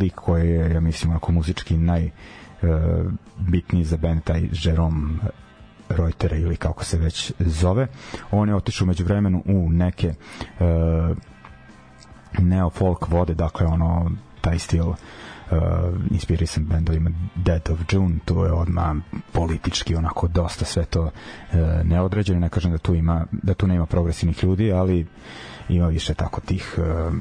lik 0.00 0.14
koji 0.14 0.48
je 0.50 0.70
ja 0.72 0.80
mislim 0.80 1.10
onako 1.10 1.32
muzički 1.32 1.76
naj 1.78 2.10
bitniji 3.38 3.84
za 3.84 3.96
band 3.96 4.22
taj 4.24 4.48
Jerome 4.52 5.18
Reuter 5.88 6.32
ili 6.32 6.56
kako 6.56 6.84
se 6.84 6.98
već 6.98 7.32
zove. 7.38 7.86
On 8.30 8.48
je 8.48 8.54
otišao 8.54 8.86
među 8.86 9.04
vremenu 9.04 9.42
u 9.46 9.70
neke 9.70 10.08
uh, 10.08 11.16
neo 12.38 12.70
folk 12.70 13.08
vode 13.08 13.34
dakle 13.34 13.66
ono 13.66 14.10
taj 14.40 14.58
stil 14.58 14.88
uh, 14.88 14.96
inspirisan 16.10 16.64
bendovima 16.64 17.10
Dead 17.34 17.70
of 17.70 17.80
June. 17.92 18.14
To 18.24 18.44
je 18.44 18.52
odmah 18.52 18.96
politički 19.32 19.94
onako 19.96 20.28
dosta 20.28 20.64
sve 20.64 20.84
to 20.84 21.02
uh, 21.02 21.10
neodređeno. 21.84 22.40
Ne 22.40 22.48
kažem 22.48 22.72
da 22.72 22.78
tu 22.78 22.94
ima 22.94 23.26
da 23.32 23.54
tu 23.54 23.66
nema 23.66 23.86
progresivnih 23.86 24.44
ljudi 24.44 24.72
ali 24.72 25.06
ima 25.70 25.86
više 25.86 26.14
tako 26.14 26.40
tih 26.40 26.78
uh, 26.78 27.14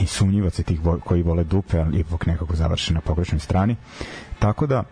i 0.00 0.06
sumnjivaca 0.06 0.62
tih 0.62 0.80
koji 1.04 1.22
vole 1.22 1.44
dupe 1.44 1.78
ali 1.78 1.98
ipak 1.98 2.26
nekako 2.26 2.56
završe 2.56 2.94
na 2.94 3.00
pogrešnoj 3.00 3.40
strani. 3.40 3.76
Tako 4.38 4.66
da 4.66 4.82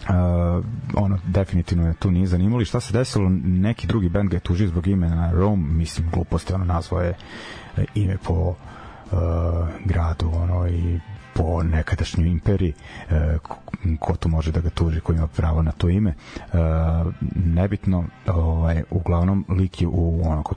Uh, 0.00 0.64
ono 0.94 1.18
definitivno 1.26 1.88
je 1.88 1.94
tu 1.94 2.10
nije 2.10 2.26
zanimalo. 2.26 2.62
I 2.62 2.64
šta 2.64 2.80
se 2.80 2.92
desilo? 2.92 3.28
Neki 3.44 3.86
drugi 3.86 4.08
bend 4.08 4.30
ga 4.30 4.36
je 4.36 4.40
tužio 4.40 4.68
zbog 4.68 4.86
imena 4.86 5.32
Rome. 5.32 5.72
Mislim 5.72 6.10
gluposti 6.10 6.52
ono 6.52 6.64
nazvao 6.64 7.00
je 7.00 7.14
e, 7.76 7.84
ime 7.94 8.16
po 8.24 8.32
uh, 8.34 9.18
gradu 9.84 10.30
ono 10.34 10.68
i 10.68 11.00
po 11.34 11.62
nekadašnjoj 11.62 12.28
imperiji 12.28 12.72
e, 13.10 13.38
ko 14.00 14.16
tu 14.16 14.28
može 14.28 14.52
da 14.52 14.60
ga 14.60 14.70
tuži 14.70 15.00
ko 15.00 15.12
ima 15.12 15.26
pravo 15.26 15.62
na 15.62 15.72
to 15.72 15.88
ime. 15.88 16.10
E, 16.10 16.14
nebitno 17.44 18.04
ovaj, 18.26 18.82
uglavnom 18.90 19.44
lik 19.48 19.82
je 19.82 19.88
u 19.88 20.22
onako 20.30 20.54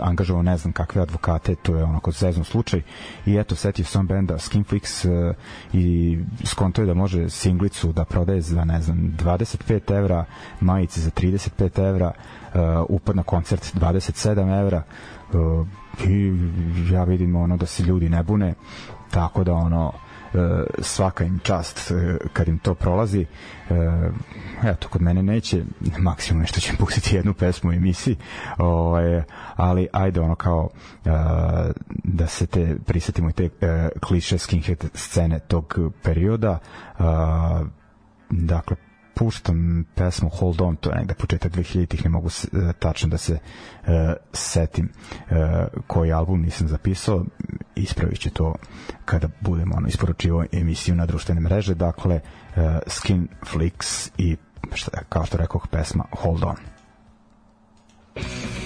angažovao 0.00 0.42
ne 0.42 0.56
znam 0.56 0.72
kakve 0.72 1.02
advokate, 1.02 1.54
to 1.54 1.76
je 1.76 1.84
onako 1.84 2.10
zezno 2.10 2.44
slučaj. 2.44 2.82
I 3.26 3.36
eto 3.36 3.54
setio 3.56 3.84
sam 3.84 4.06
benda 4.06 4.34
Skinflix 4.34 5.08
uh, 5.28 5.34
i 5.72 6.18
skonto 6.44 6.82
je 6.82 6.86
da 6.86 6.94
može 6.94 7.30
singlicu 7.30 7.92
da 7.92 8.04
prodaje 8.04 8.40
za 8.40 8.64
ne 8.64 8.82
znam 8.82 9.14
25 9.18 9.96
evra, 9.96 10.24
majice 10.60 11.00
za 11.00 11.10
35 11.10 11.88
evra, 11.88 12.12
uh, 12.54 12.60
upad 12.88 13.16
na 13.16 13.22
koncert 13.22 13.74
27 13.74 14.60
evra 14.60 14.82
uh, 15.32 15.66
i 16.08 16.32
ja 16.92 17.04
vidim 17.04 17.36
ono 17.36 17.56
da 17.56 17.66
se 17.66 17.82
ljudi 17.82 18.08
ne 18.08 18.22
bune 18.22 18.54
tako 19.10 19.44
da 19.44 19.54
ono 19.54 19.92
svaka 20.78 21.24
im 21.24 21.38
čast 21.38 21.90
e, 21.90 22.16
kad 22.32 22.48
im 22.48 22.58
to 22.58 22.74
prolazi. 22.74 23.20
E, 23.20 23.74
eto 24.64 24.88
kod 24.88 25.02
mene 25.02 25.22
neće 25.22 25.64
maksimum 25.98 26.40
nešto 26.40 26.60
će 26.60 26.72
pustiti 26.78 27.16
jednu 27.16 27.34
pesmu 27.34 27.70
u 27.70 27.72
emisiji 27.72 28.16
ovaj, 28.58 29.22
ali 29.56 29.88
ajde 29.92 30.20
ono 30.20 30.34
kao 30.34 30.68
e, 31.04 31.10
da 32.04 32.26
se 32.26 32.46
te 32.46 32.76
prisetimo 32.86 33.30
i 33.30 33.32
te 33.32 33.44
e, 33.44 33.88
kliše 34.00 34.38
skinhead 34.38 34.84
scene 34.94 35.38
tog 35.38 35.78
perioda. 36.02 36.58
E, 36.98 37.02
dakle 38.30 38.76
puštam 39.18 39.84
pesmu 39.94 40.28
Hold 40.28 40.60
On, 40.60 40.76
to 40.76 40.90
je 40.90 40.96
negde 40.96 41.14
početak 41.14 41.52
2000-ih, 41.52 42.04
ne 42.04 42.10
mogu 42.10 42.28
e, 42.28 42.72
tačno 42.78 43.08
da 43.08 43.18
se 43.18 43.32
uh, 43.32 43.88
setim 44.32 44.88
uh, 44.88 45.36
koji 45.86 46.12
album 46.12 46.42
nisam 46.42 46.68
zapisao, 46.68 47.24
ispravit 47.74 48.20
ću 48.20 48.30
to 48.30 48.54
kada 49.04 49.28
budemo 49.40 49.74
ono, 49.76 49.88
isporučivo 49.88 50.44
emisiju 50.52 50.94
na 50.94 51.06
društvene 51.06 51.40
mreže, 51.40 51.74
dakle 51.74 52.14
uh, 52.14 52.62
Skin 52.86 53.28
Flix 53.52 54.10
i 54.18 54.36
šta, 54.74 54.90
kao 55.08 55.26
što 55.26 55.36
rekoh 55.36 55.66
pesma 55.70 56.04
Hold 56.12 56.44
On. 56.44 56.56
Can't 58.16 58.65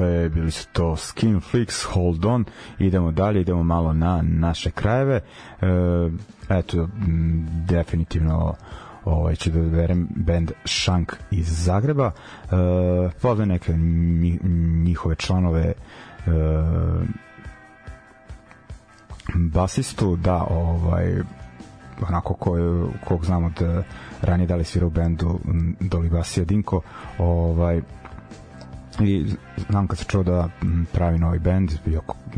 dakle, 0.00 0.28
bili 0.28 0.50
su 0.50 0.68
to 0.72 0.96
Skin 0.96 1.40
Flicks, 1.40 1.84
Hold 1.84 2.24
On, 2.24 2.44
idemo 2.78 3.10
dalje, 3.10 3.40
idemo 3.40 3.62
malo 3.62 3.92
na 3.92 4.22
naše 4.22 4.70
krajeve. 4.70 5.20
E, 5.60 5.66
eto, 6.48 6.88
definitivno 7.66 8.54
ovaj, 9.04 9.36
ću 9.36 9.50
da 9.50 9.60
verem 9.60 10.08
band 10.16 10.52
Shank 10.64 11.12
iz 11.30 11.64
Zagreba. 11.64 12.06
E, 12.44 12.48
pozve 13.22 13.46
neke 13.46 13.72
nji- 13.72 14.38
njihove 14.84 15.14
članove 15.14 15.60
e, 15.62 15.72
basistu, 19.34 20.16
da, 20.16 20.46
ovaj, 20.50 21.22
onako 22.08 22.34
ko, 22.34 22.56
kog 23.04 23.24
znam 23.24 23.44
od 23.44 23.62
eh, 23.62 23.82
ranije 24.22 24.46
da 24.46 24.56
li 24.56 24.64
svira 24.64 24.86
u 24.86 24.90
bendu 24.90 25.38
Doli 25.80 26.08
Basija 26.08 26.44
Dinko 26.44 26.80
ovaj 27.18 27.80
i 29.00 29.26
znam 29.70 29.86
kad 29.86 29.98
se 29.98 30.04
čuo 30.04 30.22
da 30.22 30.48
m, 30.62 30.86
pravi 30.92 31.18
novi 31.18 31.38
bend 31.38 31.72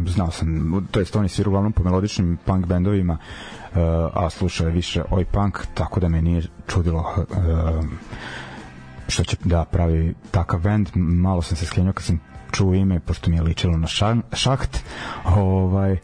znao 0.07 0.31
sam, 0.31 0.87
to 0.91 1.01
je 1.01 1.07
svirao 1.29 1.51
uglavnom 1.51 1.73
po 1.73 1.83
melodičnim 1.83 2.39
punk 2.45 2.67
bendovima 2.67 3.13
uh, 3.13 3.79
a 4.15 4.31
slušao 4.31 4.67
je 4.67 4.73
više 4.73 5.03
oj 5.11 5.25
punk 5.25 5.59
tako 5.75 6.01
da 6.01 6.09
me 6.09 6.23
nije 6.23 6.43
čudilo 6.67 7.15
uh, 7.19 7.85
što 9.09 9.25
će 9.25 9.37
da 9.45 9.65
pravi 9.65 10.15
takav 10.31 10.61
bend. 10.61 10.89
Malo 10.95 11.43
sam 11.43 11.57
se 11.57 11.67
skrenio 11.67 11.93
kad 11.93 12.05
sam 12.05 12.21
čuo 12.53 12.75
ime 12.75 13.01
pošto 13.01 13.31
mi 13.31 13.37
je 13.37 13.43
ličilo 13.43 13.77
na 13.77 13.87
šaht. 14.33 14.79
Ovaj 15.25 15.97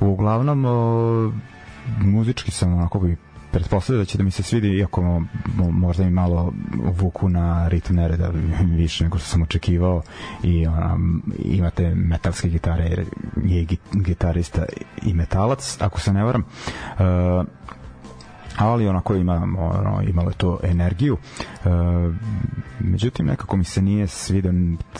uglavnom 0.00 0.64
o, 0.64 1.32
muzički 2.00 2.50
sam 2.50 2.74
onako 2.74 2.98
bi 2.98 3.16
pretpostavio 3.56 3.98
da 3.98 4.04
će 4.04 4.18
da 4.18 4.24
mi 4.24 4.30
se 4.30 4.42
svidi 4.42 4.68
iako 4.68 5.02
mo, 5.02 5.20
mo- 5.56 5.70
možda 5.70 6.04
mi 6.04 6.10
malo 6.10 6.52
vuku 6.76 7.28
na 7.28 7.68
ritam 7.68 7.96
nereda 7.96 8.30
više 8.76 9.04
nego 9.04 9.18
što 9.18 9.28
sam 9.28 9.42
očekivao. 9.42 10.02
I 10.42 10.66
ona, 10.66 10.98
imate 11.38 11.94
metalske 11.94 12.48
gitare 12.48 12.84
je 13.44 13.66
gi- 13.66 13.76
gitarista 13.92 14.64
i 15.02 15.14
metalac 15.14 15.76
ako 15.80 16.00
se 16.00 16.12
ne 16.12 16.24
varam. 16.24 16.44
Uh, 16.98 17.46
ali 18.58 18.88
onako 18.88 19.14
ima 19.14 19.34
ono, 19.58 20.02
imalo 20.08 20.30
je 20.30 20.34
to 20.36 20.58
energiju. 20.62 21.16
E, 21.64 21.68
međutim 22.80 23.26
nekako 23.26 23.56
mi 23.56 23.64
se 23.64 23.82
nije 23.82 24.06
svidio 24.06 24.52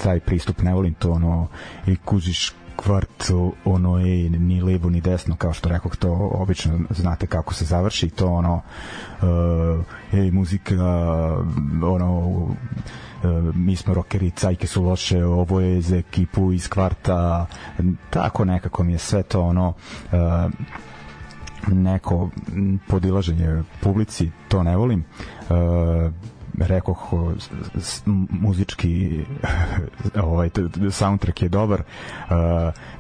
taj 0.02 0.20
pristup 0.20 0.62
ne 0.62 0.74
volim 0.74 0.94
to 0.94 1.10
ono 1.12 1.48
i 1.86 1.96
kužiš 1.96 2.52
kvart 2.86 3.30
ono 3.64 3.98
je 3.98 4.30
ni 4.30 4.62
levo 4.62 4.90
ni 4.90 5.00
desno 5.00 5.36
kao 5.36 5.52
što 5.52 5.68
rekoh 5.68 5.96
to 5.96 6.12
obično 6.32 6.78
znate 6.90 7.26
kako 7.26 7.54
se 7.54 7.64
završi 7.64 8.10
to 8.10 8.26
ono 8.26 8.62
e, 10.12 10.18
ej 10.18 10.30
muzika 10.30 10.74
ono 11.84 12.32
e, 13.24 13.26
mi 13.54 13.76
smo 13.76 13.94
rokeri, 13.94 14.30
cajke 14.30 14.66
su 14.66 14.82
loše, 14.82 15.24
ovo 15.24 15.60
je 15.60 15.80
za 15.80 15.96
ekipu 15.96 16.52
iz 16.52 16.68
kvarta, 16.68 17.46
tako 18.10 18.44
nekako 18.44 18.84
mi 18.84 18.92
je 18.92 18.98
sve 18.98 19.22
to 19.22 19.40
ono 19.42 19.72
e, 20.12 20.16
neko 21.66 22.30
podilaženje 22.86 23.62
publici, 23.80 24.30
to 24.48 24.62
ne 24.62 24.76
volim. 24.76 25.04
Rekoh 26.56 27.12
o, 27.12 27.34
s- 27.34 27.50
s- 27.76 28.02
muzički 28.30 29.24
ovaj 30.22 30.50
soundtrack 30.90 31.42
je 31.42 31.48
dobar 31.48 31.80
e, 31.80 31.84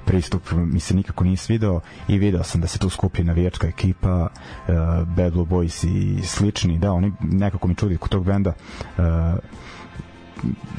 pristup 0.04 0.42
mi 0.52 0.80
se 0.80 0.94
nikako 0.94 1.24
nije 1.24 1.36
svidao 1.36 1.80
i 2.08 2.18
video 2.18 2.42
sam 2.42 2.60
da 2.60 2.66
se 2.66 2.78
tu 2.78 2.90
skupi 2.90 3.24
navijačka 3.24 3.66
ekipa 3.66 4.28
e, 4.68 4.72
Bad 5.06 5.32
Blue 5.32 5.46
Boys 5.46 5.86
i 5.86 6.22
slični. 6.22 6.78
Da 6.78 6.92
oni 6.92 7.12
nekako 7.20 7.68
mi 7.68 7.74
čudi 7.74 7.96
kod 7.96 8.10
tog 8.10 8.24
benda 8.24 8.52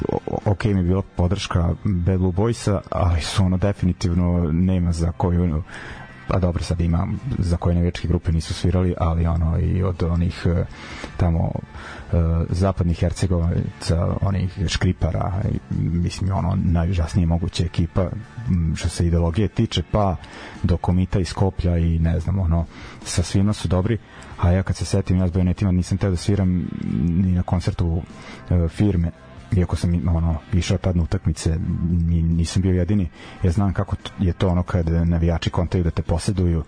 o- 0.08 0.38
ok 0.44 0.64
mi 0.64 0.70
je 0.72 0.82
bila 0.82 1.02
podrška 1.16 1.74
Bad 1.84 2.18
Blue 2.18 2.32
Boysa, 2.32 2.80
ali 2.90 3.20
su 3.20 3.44
ono 3.44 3.56
definitivno 3.56 4.48
nema 4.52 4.92
za 4.92 5.12
koju 5.12 5.62
pa 6.28 6.38
dobro 6.38 6.62
sad 6.62 6.80
ima 6.80 7.08
za 7.38 7.56
koje 7.56 7.74
navijačke 7.74 8.08
grupe 8.08 8.32
nisu 8.32 8.54
svirali 8.54 8.94
ali 9.00 9.26
ono 9.26 9.58
i 9.58 9.82
od 9.82 10.02
onih 10.02 10.46
e, 10.46 10.64
tamo 11.16 11.52
e, 11.52 12.16
zapadnih 12.50 12.98
Hercegovaca 12.98 14.16
onih 14.20 14.58
škripara 14.68 15.32
mislim 15.78 16.32
ono 16.32 16.58
najužasnije 16.64 17.26
moguća 17.26 17.64
ekipa 17.64 18.08
što 18.74 18.88
se 18.88 19.06
ideologije 19.06 19.48
tiče 19.48 19.82
pa 19.92 20.16
do 20.62 20.76
komita 20.76 21.20
iz 21.20 21.28
Skoplja 21.28 21.78
i 21.78 21.98
ne 21.98 22.20
znam 22.20 22.38
ono 22.38 22.64
sa 23.04 23.22
svima 23.22 23.52
su 23.52 23.68
dobri 23.68 23.98
a 24.40 24.50
ja 24.50 24.62
kad 24.62 24.76
se 24.76 24.84
setim 24.84 25.18
ja 25.18 25.28
s 25.28 25.32
bajonetima 25.32 25.72
nisam 25.72 25.98
teo 25.98 26.10
da 26.10 26.16
sviram 26.16 26.68
ni 27.08 27.32
na 27.32 27.42
koncertu 27.42 28.02
e, 28.50 28.68
firme 28.68 29.10
iako 29.52 29.76
sam 29.76 30.08
ono 30.08 30.36
išao 30.52 30.78
tad 30.78 30.96
na 30.96 31.02
utakmice 31.02 31.56
ni- 31.90 32.22
nisam 32.22 32.62
bio 32.62 32.72
jedini 32.72 33.08
ja 33.42 33.50
znam 33.50 33.72
kako 33.72 33.96
je 34.18 34.32
to 34.32 34.48
ono 34.48 34.62
kad 34.62 34.86
navijači 34.88 35.50
kontaju 35.50 35.84
da 35.84 35.90
te 35.90 36.02
poseduju 36.02 36.64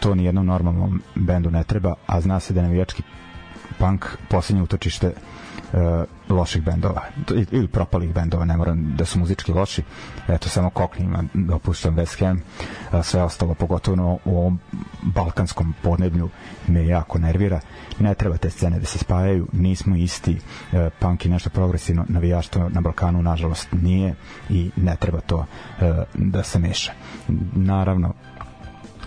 to 0.00 0.14
ni 0.14 0.24
jednom 0.24 0.46
normalnom 0.46 1.02
bendu 1.14 1.50
ne 1.50 1.64
treba 1.64 1.94
a 2.06 2.20
zna 2.20 2.40
se 2.40 2.54
da 2.54 2.62
navijački 2.62 3.02
punk 3.80 4.06
poslednje 4.28 4.62
utočište 4.62 5.06
uh, 5.08 5.80
loših 6.28 6.62
bendova. 6.62 7.02
Ili 7.50 7.68
propalih 7.68 8.14
bendova, 8.14 8.44
ne 8.44 8.56
moram 8.56 8.94
da 8.96 9.04
su 9.04 9.18
muzički 9.18 9.52
loši. 9.52 9.82
Eto 10.28 10.48
samo 10.48 10.70
Koknima 10.70 11.24
dopuštam 11.34 11.96
West 11.96 12.20
Ham 12.20 12.42
a 12.90 13.02
sve 13.02 13.22
ostalo 13.22 13.54
pogotovo 13.54 14.18
u 14.24 14.38
ovom 14.38 14.58
balkanskom 15.02 15.74
podneblju 15.82 16.28
me 16.68 16.86
jako 16.86 17.18
nervira. 17.18 17.60
Ne 17.98 18.14
treba 18.14 18.36
te 18.36 18.50
scene 18.50 18.78
da 18.78 18.86
se 18.86 18.98
spajaju 18.98 19.46
nismo 19.52 19.96
isti. 19.96 20.38
E, 20.72 20.90
punk 20.98 21.24
je 21.24 21.30
nešto 21.30 21.50
progresivno 21.50 22.04
navijaštvo 22.08 22.68
na 22.68 22.80
Balkanu 22.80 23.22
nažalost 23.22 23.68
nije 23.72 24.14
i 24.48 24.70
ne 24.76 24.96
treba 24.96 25.20
to 25.20 25.46
e, 25.80 26.02
da 26.14 26.42
se 26.42 26.58
meša. 26.58 26.92
Naravno 27.54 28.14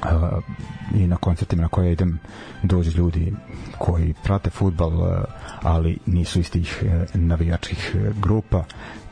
uh, 0.06 0.43
i 0.95 1.08
na 1.08 1.16
koncertima 1.16 1.62
na 1.62 1.68
koje 1.68 1.91
idem 1.91 2.20
dođu 2.64 2.91
ljudi 2.97 3.34
koji 3.78 4.14
prate 4.24 4.49
futbal 4.49 5.01
uh, 5.01 5.08
ali 5.62 5.97
nisu 6.06 6.39
iz 6.39 6.51
tih 6.51 6.84
uh, 6.84 7.16
navijačkih 7.16 7.95
uh, 7.95 8.22
grupa 8.22 8.64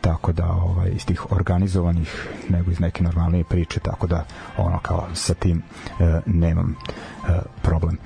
tako 0.01 0.31
da 0.31 0.45
ovaj 0.45 0.89
iz 0.89 1.05
tih 1.05 1.31
organizovanih 1.31 2.27
nego 2.49 2.71
iz 2.71 2.79
neke 2.79 3.03
normalnije 3.03 3.43
priče 3.43 3.79
tako 3.79 4.07
da 4.07 4.25
ono 4.57 4.79
kao 4.79 5.07
sa 5.13 5.33
tim 5.33 5.61
nemam 6.25 6.75
problem. 7.61 7.97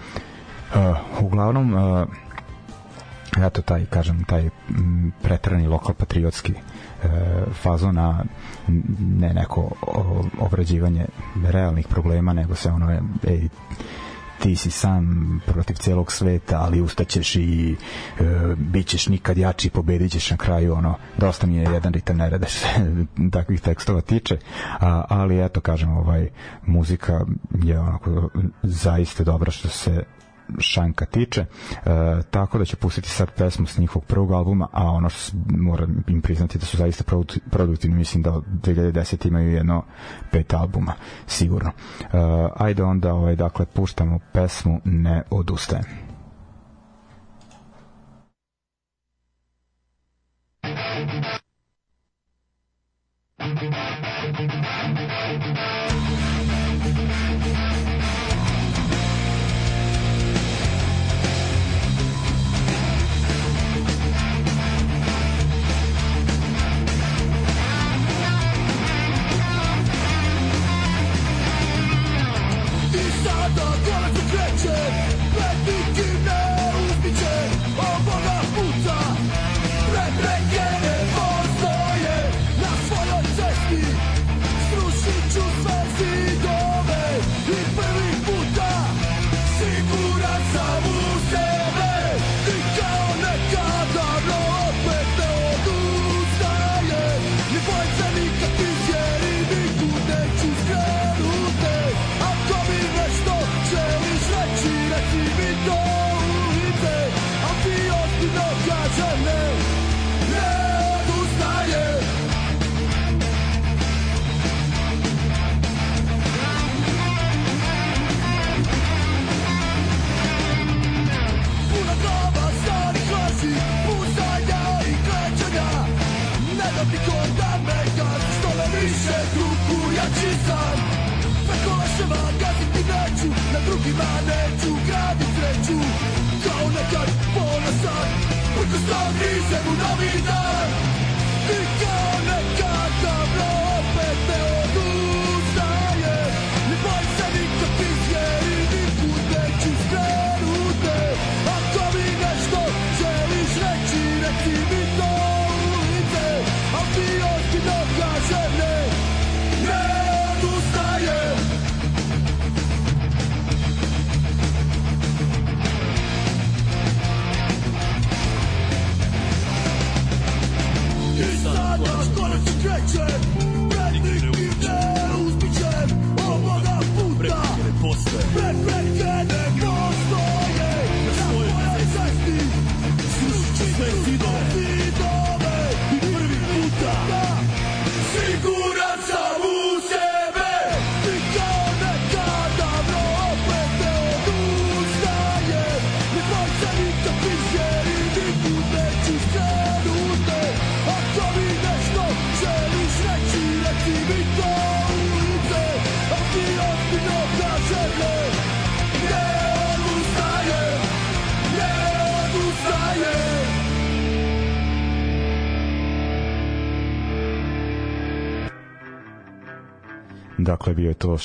Uh, 0.76 1.24
uglavnom 1.24 1.74
uh, 1.74 2.08
eto 3.46 3.62
taj 3.62 3.86
kažem 3.86 4.24
taj 4.24 4.50
m, 4.70 5.12
preterani 5.24 5.68
lokal 5.68 5.94
patriotski 5.94 6.54
fazona 7.54 8.24
m, 8.68 8.84
ne 9.20 9.34
neko 9.34 9.72
obrađivanje 10.40 11.06
realnih 11.48 11.88
problema 11.88 12.34
nego 12.34 12.56
se 12.56 12.70
ono 12.70 12.92
ej 13.28 13.50
ti 14.40 14.56
si 14.56 14.72
sam 14.72 15.06
protiv 15.46 15.76
celog 15.76 16.12
sveta, 16.12 16.60
ali 16.60 16.82
ustaćeš 16.82 17.36
i 17.36 17.76
e, 18.20 18.24
bit 18.58 18.88
ćeš 18.88 19.08
nikad 19.08 19.38
jači, 19.38 19.70
pobedit 19.70 20.12
ćeš 20.12 20.32
na 20.32 20.38
kraju, 20.38 20.74
ono, 20.74 20.96
dosta 21.18 21.48
mi 21.48 21.56
je 21.56 21.64
jedan 21.64 21.94
ritam 21.94 22.18
nereda 22.18 22.48
što 22.48 22.60
se 22.60 22.68
takvih 23.38 23.62
tekstova 23.62 24.02
tiče, 24.02 24.38
a, 24.80 25.04
ali 25.10 25.46
eto, 25.46 25.62
kažem, 25.62 25.98
ovaj, 25.98 26.30
muzika 26.66 27.26
je 27.64 27.80
onako 27.80 28.30
zaista 28.64 29.24
dobra 29.24 29.52
što 29.52 29.70
se 29.70 30.04
Šanka 30.60 31.06
tiče, 31.06 31.42
e, 31.42 31.46
tako 32.32 32.58
da 32.58 32.66
ću 32.66 32.78
pustiti 32.78 33.10
sad 33.10 33.32
pesmu 33.32 33.68
s 33.68 33.78
njihovog 33.78 34.06
prvog 34.06 34.32
albuma, 34.32 34.68
a 34.72 34.84
ono 34.84 35.10
što 35.10 35.38
moram 35.58 36.04
im 36.08 36.22
priznati 36.22 36.58
da 36.58 36.66
su 36.66 36.78
zaista 36.78 37.04
produ- 37.04 37.40
produktivni, 37.52 37.98
mislim 37.98 38.24
da 38.24 38.34
od 38.34 38.44
2010 38.64 39.28
imaju 39.28 39.52
jedno 39.52 39.84
pet 40.32 40.54
albuma, 40.54 40.94
sigurno. 41.28 41.72
E, 42.02 42.08
ajde 42.56 42.84
onda, 42.84 43.14
ovaj, 43.14 43.36
dakle, 43.36 43.66
puštamo 43.66 44.20
pesmu 44.34 44.82
Ne 44.86 45.24
odustajem. 45.30 45.84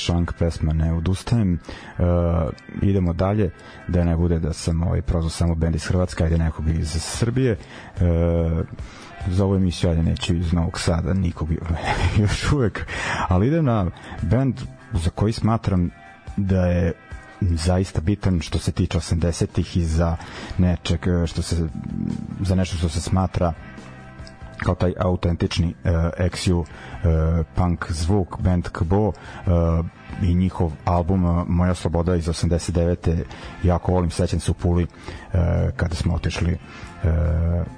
Šank 0.04 0.32
pesma 0.38 0.72
Ne 0.72 0.92
odustajem. 0.92 1.58
Uh, 1.98 2.04
idemo 2.82 3.12
dalje, 3.12 3.50
da 3.88 4.04
ne 4.04 4.16
bude 4.16 4.38
da 4.38 4.52
sam 4.52 4.82
ovaj, 4.82 5.02
prozvao 5.02 5.30
samo 5.30 5.54
bend 5.54 5.74
iz 5.74 5.86
Hrvatske, 5.86 6.24
ajde 6.24 6.38
nekog 6.38 6.68
iz 6.68 6.90
Srbije. 7.02 7.56
Uh, 7.96 8.02
za 9.28 9.44
ovu 9.44 9.56
emisiju 9.56 9.90
ajde 9.90 10.02
neću 10.02 10.34
iz 10.34 10.52
Novog 10.52 10.80
Sada 10.80 11.14
nikog 11.14 11.48
još 12.22 12.52
uvek, 12.52 12.86
ali 13.28 13.46
idem 13.46 13.64
na 13.64 13.90
bend 14.22 14.60
za 14.92 15.10
koji 15.10 15.32
smatram 15.32 15.90
da 16.36 16.66
je 16.66 16.92
zaista 17.40 18.00
bitan 18.00 18.40
što 18.40 18.58
se 18.58 18.72
tiče 18.72 18.98
80-ih 18.98 19.76
i 19.76 19.84
za 19.84 20.16
nečeg 20.58 21.00
što 21.26 21.42
se 21.42 21.68
za 22.40 22.54
nešto 22.54 22.76
što 22.76 22.88
se 22.88 23.00
smatra 23.00 23.52
kao 24.64 24.74
taj 24.74 24.92
autentični 24.98 25.74
uh, 25.84 25.90
XU 26.32 26.58
uh, 26.58 26.66
punk 27.54 27.90
zvuk 27.90 28.40
band 28.40 28.68
KBO 28.68 29.08
uh, 29.08 29.14
i 30.22 30.34
njihov 30.34 30.72
album 30.84 31.44
Moja 31.48 31.74
sloboda 31.74 32.16
iz 32.16 32.26
89. 32.26 33.22
jako 33.62 33.92
volim, 33.92 34.10
sećam 34.10 34.40
se 34.40 34.50
u 34.50 34.54
Puli 34.54 34.82
uh, 34.82 35.40
kada 35.76 35.94
smo 35.94 36.14
otišli 36.14 36.52
uh, 36.52 37.10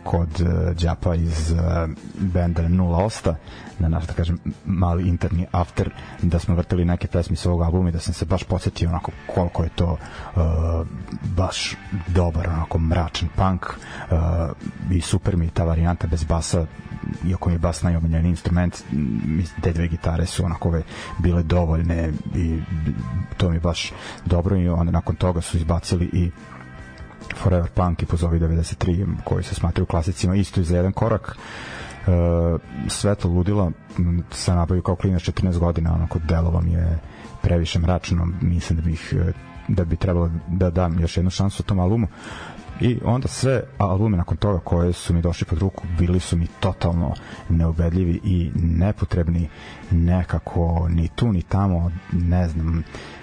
kod 0.04 0.40
uh, 0.40 0.76
Đapa 0.76 1.14
iz 1.14 1.54
benda 2.18 2.68
Nula 2.68 2.98
Osta 2.98 3.36
na 3.78 3.88
naš 3.88 4.06
da 4.06 4.12
kažem 4.12 4.38
mali 4.64 5.08
interni 5.08 5.46
after 5.52 5.90
da 6.22 6.38
smo 6.38 6.54
vrtili 6.54 6.84
neke 6.84 7.08
pesme 7.08 7.36
sa 7.36 7.50
ovog 7.50 7.62
albuma 7.62 7.88
i 7.88 7.92
da 7.92 7.98
sam 7.98 8.14
se 8.14 8.24
baš 8.24 8.44
podsjetio 8.44 8.88
onako 8.88 9.12
koliko 9.26 9.62
je 9.62 9.70
to 9.74 9.96
uh, 10.36 10.42
baš 11.36 11.76
dobar 12.06 12.48
onako 12.48 12.78
mračan 12.78 13.28
punk 13.36 13.66
uh, 13.66 14.16
i 14.90 15.00
super 15.00 15.36
mi 15.36 15.44
je 15.44 15.50
ta 15.50 15.64
varijanta 15.64 16.06
bez 16.06 16.24
basa 16.24 16.66
iako 17.26 17.48
mi 17.48 17.54
je 17.54 17.58
bas 17.58 17.82
najomiljeniji 17.82 18.30
instrument 18.30 18.82
te 19.60 19.72
dve 19.72 19.88
gitare 19.88 20.26
su 20.26 20.44
onako 20.44 20.68
ove 20.68 20.82
bile 21.18 21.42
dovoljne 21.42 22.12
i 22.34 22.60
to 23.36 23.50
mi 23.50 23.58
baš 23.58 23.92
dobro 24.26 24.56
i 24.56 24.68
onda 24.68 24.92
nakon 24.92 25.16
toga 25.16 25.40
su 25.40 25.56
izbacili 25.56 26.10
i 26.12 26.30
Forever 27.36 27.70
Punk 27.70 28.02
i 28.02 28.06
Pozovi 28.06 28.40
93 28.40 29.06
koji 29.24 29.44
se 29.44 29.54
smatraju 29.54 29.86
klasicima 29.86 30.34
isto 30.34 30.60
i 30.60 30.64
za 30.64 30.76
jedan 30.76 30.92
korak. 30.92 31.36
Uh, 32.06 32.60
Svetlo 32.88 33.30
ludila 33.30 33.70
m, 33.98 34.22
sam 34.30 34.56
nabavio 34.56 34.82
kao 34.82 34.96
klinac 34.96 35.22
14 35.22 35.58
godina 35.58 35.94
onako 35.94 36.18
delova 36.18 36.60
mi 36.60 36.72
je 36.72 36.98
previše 37.42 37.78
mračno 37.78 38.28
mislim 38.40 38.78
da 38.78 38.84
bih 38.84 39.14
eh, 39.18 39.32
da 39.68 39.84
bi 39.84 39.96
trebalo 39.96 40.30
da 40.48 40.70
dam 40.70 41.00
još 41.00 41.16
jednu 41.16 41.30
šansu 41.30 41.62
tom 41.62 41.78
albumu 41.78 42.06
i 42.80 42.98
onda 43.04 43.28
sve 43.28 43.62
albume 43.78 44.16
nakon 44.16 44.36
toga 44.36 44.58
koje 44.58 44.92
su 44.92 45.14
mi 45.14 45.22
došli 45.22 45.46
pod 45.46 45.58
ruku 45.58 45.84
bili 45.98 46.20
su 46.20 46.36
mi 46.36 46.46
totalno 46.60 47.14
neubedljivi 47.48 48.20
i 48.24 48.50
nepotrebni 48.54 49.48
nekako 49.90 50.88
ni 50.90 51.08
tu 51.08 51.32
ni 51.32 51.42
tamo 51.42 51.90
ne 52.12 52.48
znam 52.48 52.82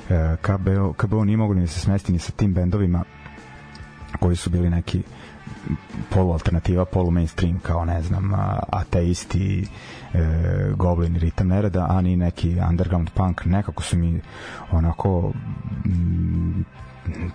eh, 0.10 0.36
KBO, 0.41 0.93
KBO 0.93 1.26
nije 1.26 1.38
mogli 1.38 1.56
ni 1.56 1.64
da 1.64 1.68
se 1.68 1.80
smesti 1.80 2.12
ni 2.12 2.20
sa 2.20 2.32
tim 2.32 2.54
bendovima 2.54 3.04
koji 4.20 4.36
su 4.36 4.50
bili 4.50 4.70
neki 4.70 5.04
polu 6.10 6.32
alternativa, 6.32 6.86
polu 6.86 7.12
mainstream 7.12 7.60
kao 7.60 7.86
ne 7.86 8.02
znam, 8.02 8.32
ateisti 8.72 9.68
e, 10.14 10.20
Goblin 10.76 11.16
Ritam 11.16 11.47
Nereda 11.47 11.88
a 11.89 12.02
ni 12.02 12.16
neki 12.16 12.58
underground 12.70 13.10
punk. 13.14 13.45
Nekako 13.45 13.84
su 13.84 13.97
mi 13.97 14.22
onako 14.72 15.34
mm, 15.86 16.62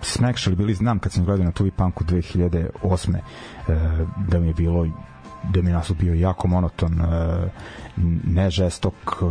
smekšali 0.01 0.55
bili 0.55 0.73
znam 0.73 0.99
kad 0.99 1.11
sam 1.11 1.25
gledao 1.25 1.45
na 1.45 1.51
Tubi 1.51 1.71
Punku 1.71 2.03
2008. 2.03 3.15
E, 3.15 3.21
da 4.27 4.39
mi 4.39 4.47
je 4.47 4.53
bilo 4.53 4.87
da 5.53 5.61
mi 5.61 5.71
nastup 5.71 5.97
bio 5.97 6.13
jako 6.13 6.47
monoton 6.47 7.01
e, 7.01 7.05
ne 8.23 8.49
žestok 8.49 8.93
e, 8.93 9.25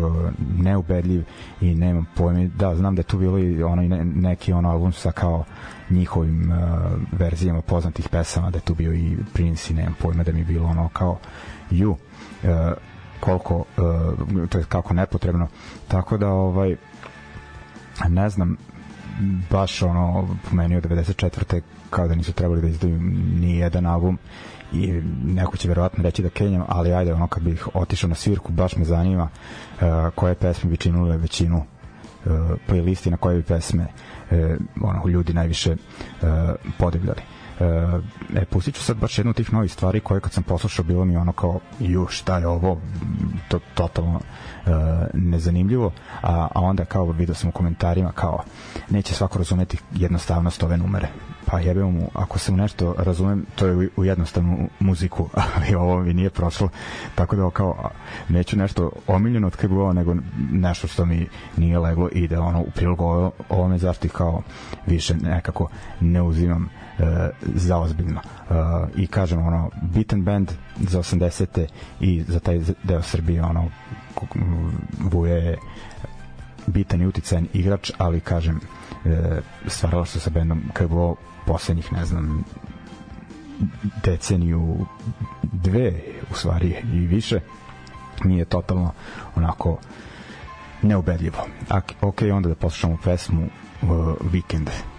neubedljiv 0.63 1.25
i 1.61 1.75
nemam 1.75 2.07
pojma 2.15 2.49
da 2.57 2.77
znam 2.77 2.95
da 2.95 3.01
je 3.01 3.05
tu 3.05 3.19
bilo 3.19 3.39
i 3.39 3.89
ne, 3.89 4.05
neki 4.05 4.53
ono 4.53 4.71
album 4.71 4.93
sa 4.93 5.13
kao 5.13 5.45
njihovim 5.91 6.53
uh, 6.53 6.59
verzijama 7.13 7.61
poznatih 7.61 8.09
pesama 8.09 8.51
da 8.51 8.59
je 8.59 8.63
tu 8.63 8.75
bio 8.75 8.93
i 8.93 9.17
Prince 9.33 9.73
i 9.73 9.77
nemam 9.77 9.95
pojma 10.01 10.23
da 10.23 10.33
mi 10.33 10.39
je 10.39 10.45
bilo 10.45 10.69
ono 10.69 10.89
kao 10.89 11.19
ju 11.71 11.91
uh, 11.91 11.99
koliko 13.21 13.57
uh, 13.57 14.49
to 14.49 14.59
je 14.59 14.65
kako 14.65 14.95
nepotrebno 14.95 15.49
tako 15.89 16.17
da 16.17 16.29
ovaj 16.29 16.77
ne 18.09 18.29
znam 18.29 18.57
baš 19.51 19.83
ono 19.83 20.29
po 20.51 20.57
meni 20.57 20.77
od 20.77 20.85
94. 20.85 21.61
kao 21.91 22.09
da 22.09 22.15
nisu 22.15 22.33
trebali 22.33 22.61
da 22.61 22.69
izdaju 22.69 23.01
ni 23.41 23.57
jedan 23.57 23.87
album 23.87 24.19
i 24.73 24.93
neko 25.25 25.57
će 25.57 25.69
verovatno 25.69 26.03
reći 26.03 26.23
da 26.23 26.29
kenjam, 26.29 26.65
ali 26.69 26.95
ajde 26.95 27.15
ono 27.15 27.27
kad 27.27 27.43
bih 27.43 27.69
otišao 27.75 28.09
na 28.09 28.15
svirku 28.15 28.53
baš 28.53 28.77
me 28.77 28.85
zanima 28.85 29.23
uh, 29.23 29.87
koje 30.15 30.35
pesme 30.35 30.71
bi 30.71 30.77
činule 30.77 31.17
većinu 31.17 31.57
uh, 31.57 32.33
playlisti 32.69 33.11
na 33.11 33.17
koje 33.17 33.37
bi 33.37 33.43
pesme 33.43 33.87
uh, 34.31 34.39
ono, 34.83 35.09
ljudi 35.09 35.33
najviše 35.33 35.73
uh, 35.73 36.29
podivljali. 36.79 37.21
Uh, 37.21 37.44
e, 38.35 38.45
pustit 38.45 38.75
ću 38.75 38.83
sad 38.83 38.97
baš 38.97 39.19
jednu 39.19 39.33
tih 39.33 39.53
novih 39.53 39.73
stvari 39.73 40.01
koje 40.01 40.21
kad 40.21 40.33
sam 40.33 40.43
poslušao 40.43 40.85
bilo 40.85 41.05
mi 41.05 41.17
ono 41.17 41.33
kao 41.33 41.61
ju 41.81 42.07
šta 42.11 42.39
je 42.39 42.47
ovo? 42.47 42.81
To, 43.49 43.61
totalno 43.75 44.15
uh, 44.17 44.73
nezanimljivo. 45.15 45.93
A, 46.23 46.49
a 46.55 46.61
onda 46.61 46.85
kao 46.85 47.07
vidio 47.07 47.35
sam 47.35 47.49
u 47.49 47.53
komentarima 47.53 48.13
kao 48.13 48.43
neće 48.91 49.15
svako 49.15 49.39
razumeti 49.39 49.79
jednostavnost 49.95 50.63
ove 50.63 50.77
numere. 50.77 51.09
Pa 51.47 51.61
jebemo 51.61 51.91
mu, 51.91 52.11
ako 52.15 52.39
sam 52.39 52.57
nešto 52.57 52.95
razumem, 52.99 53.47
to 53.55 53.67
je 53.67 53.89
u, 53.97 54.05
jednostavnu 54.05 54.69
muziku, 54.81 55.29
ali 55.57 55.75
ovo 55.75 56.01
mi 56.01 56.15
nije 56.15 56.31
prošlo, 56.31 56.69
tako 57.15 57.37
da 57.37 57.51
kao, 57.51 57.91
neću 58.29 58.57
nešto 58.57 58.91
omiljeno 59.07 59.47
od 59.47 59.57
KBO, 59.57 59.93
nego 59.93 60.17
nešto 60.53 60.89
što 60.89 61.05
mi 61.05 61.29
nije 61.57 61.79
leglo 61.79 62.09
i 62.13 62.29
da 62.29 62.43
ono 62.43 62.61
u 62.61 62.71
prilog 62.71 63.01
ovo, 63.01 63.33
ovome 63.49 63.79
zašto 63.79 64.09
kao 64.09 64.43
više 64.87 65.15
nekako 65.15 65.69
ne 66.01 66.23
uzimam 66.23 66.65
e, 66.65 66.84
za 67.55 67.79
ozbiljno. 67.79 68.21
E, 68.21 68.55
I 68.97 69.07
kažem, 69.07 69.47
ono, 69.47 69.71
bitan 69.83 70.23
band 70.23 70.53
za 70.77 70.99
80. 70.99 71.67
i 72.01 72.23
za 72.23 72.41
taj 72.41 72.61
deo 72.83 73.03
Srbije, 73.03 73.43
ono, 73.43 73.69
Vuje 74.99 75.45
je 75.45 75.59
bitan 76.67 77.03
i 77.03 77.07
uticajan 77.07 77.49
igrač, 77.53 77.91
ali 77.99 78.21
kažem, 78.21 78.61
e, 79.05 79.41
stvaralo 79.67 80.05
se 80.05 80.21
sa 80.21 80.31
bendom 80.31 80.63
KBO 80.73 81.17
poslednjih, 81.47 81.93
ne 81.93 82.05
znam, 82.05 82.45
deceniju 84.05 84.87
dve, 85.43 85.93
u 86.31 86.35
stvari 86.35 86.77
i 86.93 86.99
više, 86.99 87.41
mi 88.25 88.39
je 88.39 88.45
totalno 88.45 88.93
onako 89.35 89.79
neubedljivo. 90.83 91.47
A, 91.71 91.81
ok, 92.01 92.23
onda 92.33 92.49
da 92.49 92.55
poslušamo 92.55 92.99
pesmu 93.05 93.43
uh, 93.43 93.89
Weekend. 94.33 94.65
Da 94.65 94.94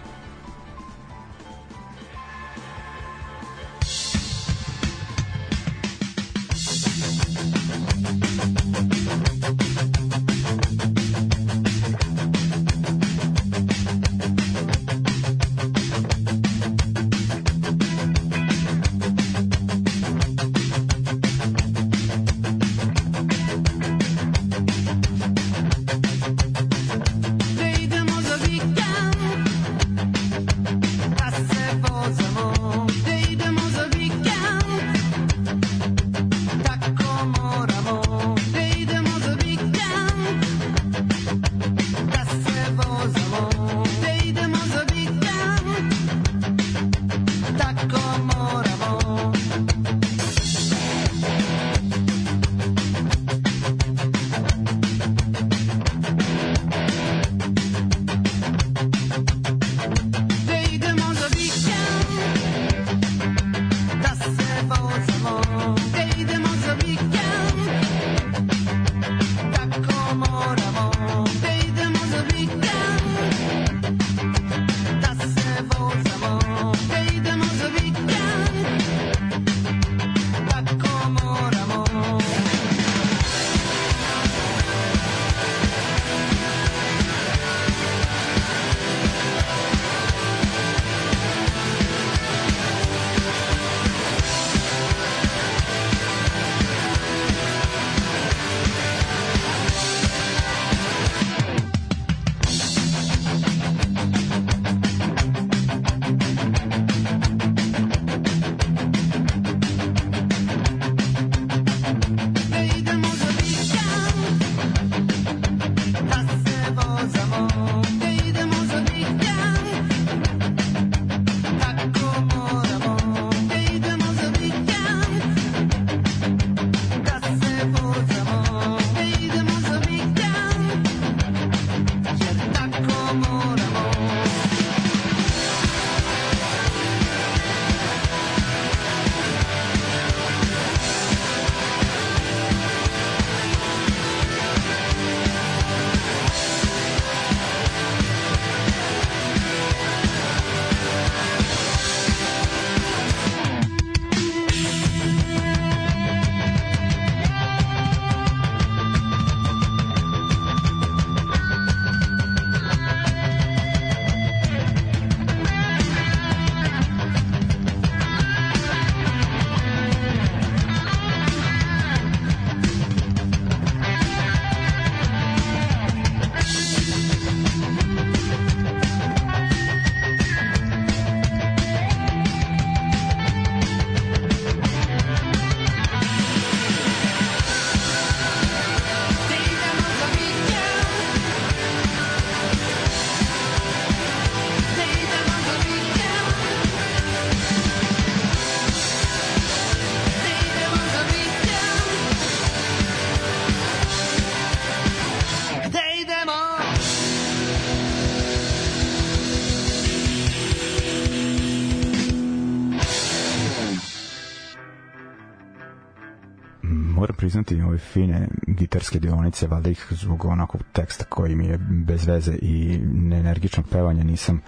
priznati 217.36 217.62
ove 217.62 217.78
fine 217.78 218.28
gitarske 218.46 218.98
dionice, 218.98 219.46
valjda 219.46 219.70
ih 219.70 219.86
zbog 219.90 220.24
onakvog 220.24 220.62
teksta 220.72 221.04
koji 221.04 221.34
mi 221.34 221.46
je 221.46 221.58
bez 221.58 222.06
veze 222.06 222.38
i 222.42 222.78
neenergičnog 222.84 223.68
pevanja 223.68 224.04
nisam 224.04 224.40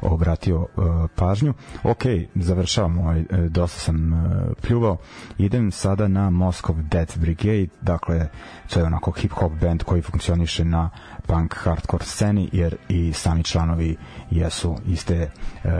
obratio 0.00 0.60
uh, 0.60 0.68
pažnju. 1.14 1.54
Ok, 1.82 2.02
završavam 2.34 2.98
ovaj, 2.98 3.20
uh, 3.20 3.26
dosta 3.48 3.80
sam 3.80 4.12
uh, 4.12 4.30
pljuvao. 4.62 4.96
Idem 5.38 5.70
sada 5.70 6.08
na 6.08 6.30
Moscow 6.30 6.82
Death 6.88 7.18
Brigade, 7.18 7.68
dakle, 7.80 8.28
to 8.72 8.80
je 8.80 8.86
onako 8.86 9.10
hip-hop 9.10 9.60
band 9.60 9.82
koji 9.82 10.02
funkcioniše 10.02 10.64
na 10.64 10.90
punk 11.26 11.54
hardcore 11.54 12.04
sceni, 12.04 12.48
jer 12.52 12.76
i 12.88 13.12
sami 13.12 13.42
članovi 13.42 13.96
jesu 14.30 14.76
iste 14.86 15.30
uh, 15.64 15.70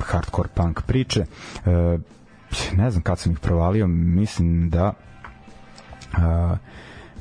hardcore 0.00 0.48
punk 0.54 0.82
priče. 0.82 1.24
Uh, 1.66 2.00
ne 2.76 2.90
znam 2.90 3.02
kad 3.02 3.18
sam 3.18 3.32
ih 3.32 3.38
provalio, 3.38 3.86
mislim 3.86 4.70
da 4.70 4.92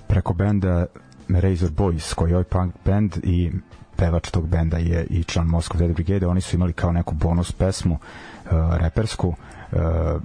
preko 0.08 0.34
benda 0.34 0.86
Razor 1.30 1.70
Boys, 1.70 2.14
koji 2.14 2.30
je 2.32 2.36
ovaj 2.36 2.44
punk 2.44 2.76
band 2.86 3.18
i 3.24 3.52
pevač 3.96 4.30
tog 4.30 4.48
benda 4.48 4.78
je 4.78 5.06
i 5.10 5.24
član 5.24 5.48
Moscow 5.48 5.78
Dead 5.78 5.92
Brigade, 5.92 6.28
oni 6.28 6.42
su 6.42 6.56
imali 6.56 6.74
kao 6.74 6.92
neku 6.92 7.16
bonus 7.16 7.52
pesmu 7.52 7.94
uh, 7.96 8.52
repersku 8.78 9.28
uh, 9.28 10.22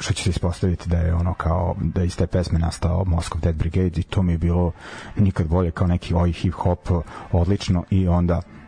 što 0.00 0.14
će 0.14 0.22
se 0.22 0.30
ispostaviti 0.30 0.88
da 0.88 0.98
je 0.98 1.14
ono 1.14 1.34
kao 1.34 1.76
da 1.80 2.04
iz 2.04 2.16
te 2.16 2.26
pesme 2.26 2.58
nastao 2.58 3.04
Moscow 3.04 3.40
Dead 3.40 3.54
Brigade 3.54 4.00
i 4.00 4.02
to 4.02 4.22
mi 4.22 4.32
je 4.32 4.38
bilo 4.38 4.72
nikad 5.16 5.46
bolje 5.48 5.70
kao 5.70 5.86
neki 5.86 6.14
oj 6.14 6.32
hip 6.32 6.54
hop 6.54 6.88
odlično 7.32 7.84
i 7.90 8.08
onda 8.08 8.36
uh, 8.38 8.59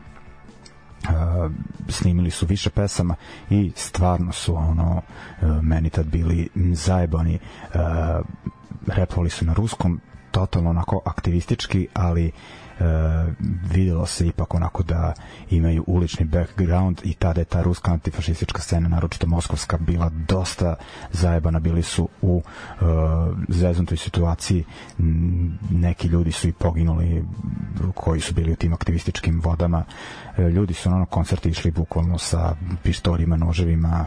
snimili 1.89 2.31
su 2.31 2.47
više 2.47 2.71
pesama 2.71 3.15
i 3.51 3.73
stvarno 3.77 4.33
su 4.33 4.57
ono 4.57 5.03
uh, 5.43 5.63
meni 5.63 5.91
tad 5.91 6.07
bili 6.07 6.49
zajebani 6.73 7.39
uh, 7.75 7.81
repovali 8.87 9.31
su 9.31 9.45
na 9.45 9.53
ruskom 9.53 10.01
totalno 10.33 10.71
onako 10.71 11.01
aktivistički, 11.05 11.89
ali 11.95 12.27
e, 12.27 12.33
videlo 13.73 14.07
se 14.07 14.27
ipak 14.27 14.55
onako 14.55 14.83
da 14.83 15.15
imaju 15.51 15.85
ulični 15.87 16.27
background 16.27 17.01
i 17.05 17.15
tada 17.15 17.41
je 17.41 17.45
ta 17.45 17.63
ruska 17.63 17.93
antifašistička 17.93 18.61
scena, 18.61 18.89
naročito 18.89 19.27
moskovska, 19.27 19.79
bila 19.79 20.11
dosta 20.29 20.75
zajebana, 21.13 21.61
bili 21.61 21.83
su 21.83 22.09
u 22.23 22.43
e, 22.43 22.85
zeznutoj 23.49 23.97
situaciji, 23.97 24.65
neki 25.71 26.09
ljudi 26.09 26.33
su 26.33 26.49
i 26.49 26.53
poginuli 26.53 27.25
koji 27.95 28.21
su 28.21 28.35
bili 28.35 28.53
u 28.53 28.57
tim 28.57 28.73
aktivističkim 28.73 29.41
vodama, 29.45 29.85
e, 30.37 30.43
ljudi 30.43 30.75
su 30.75 30.91
na 30.91 30.97
ono 30.97 31.07
koncerti 31.07 31.49
išli 31.49 31.71
bukvalno 31.71 32.19
sa 32.19 32.57
pištoljima, 32.83 33.37
noževima 33.37 34.07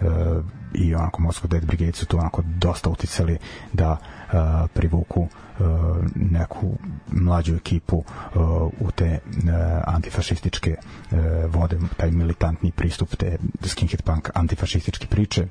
e, 0.00 0.04
i 0.74 0.94
onako 0.94 1.22
Moscow 1.22 1.46
Dead 1.46 1.64
Brigade 1.64 1.92
su 1.92 2.06
tu 2.06 2.18
onako 2.18 2.42
dosta 2.58 2.90
uticali 2.90 3.38
da 3.72 3.96
e, 3.96 4.36
privuku 4.74 5.28
e, 5.30 5.45
neku 6.14 6.78
mlađu 7.12 7.54
ekipu 7.54 8.04
e, 8.06 8.38
u 8.80 8.90
te 8.90 9.04
e, 9.06 9.20
antifašističke 9.86 10.70
e, 10.70 11.16
vode, 11.46 11.78
taj 11.96 12.10
militantni 12.10 12.72
pristup 12.72 13.16
te 13.16 13.38
skinhead 13.64 14.02
punk 14.02 14.30
antifašističke 14.34 15.06
priče 15.06 15.46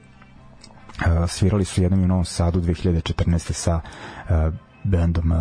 svirali 1.28 1.66
su 1.66 1.82
jednom 1.82 2.03
u 2.03 2.08
Novom 2.08 2.26
Sadu 2.26 2.62
2014. 2.62 3.51
sa 3.51 3.82
bendom 4.84 5.34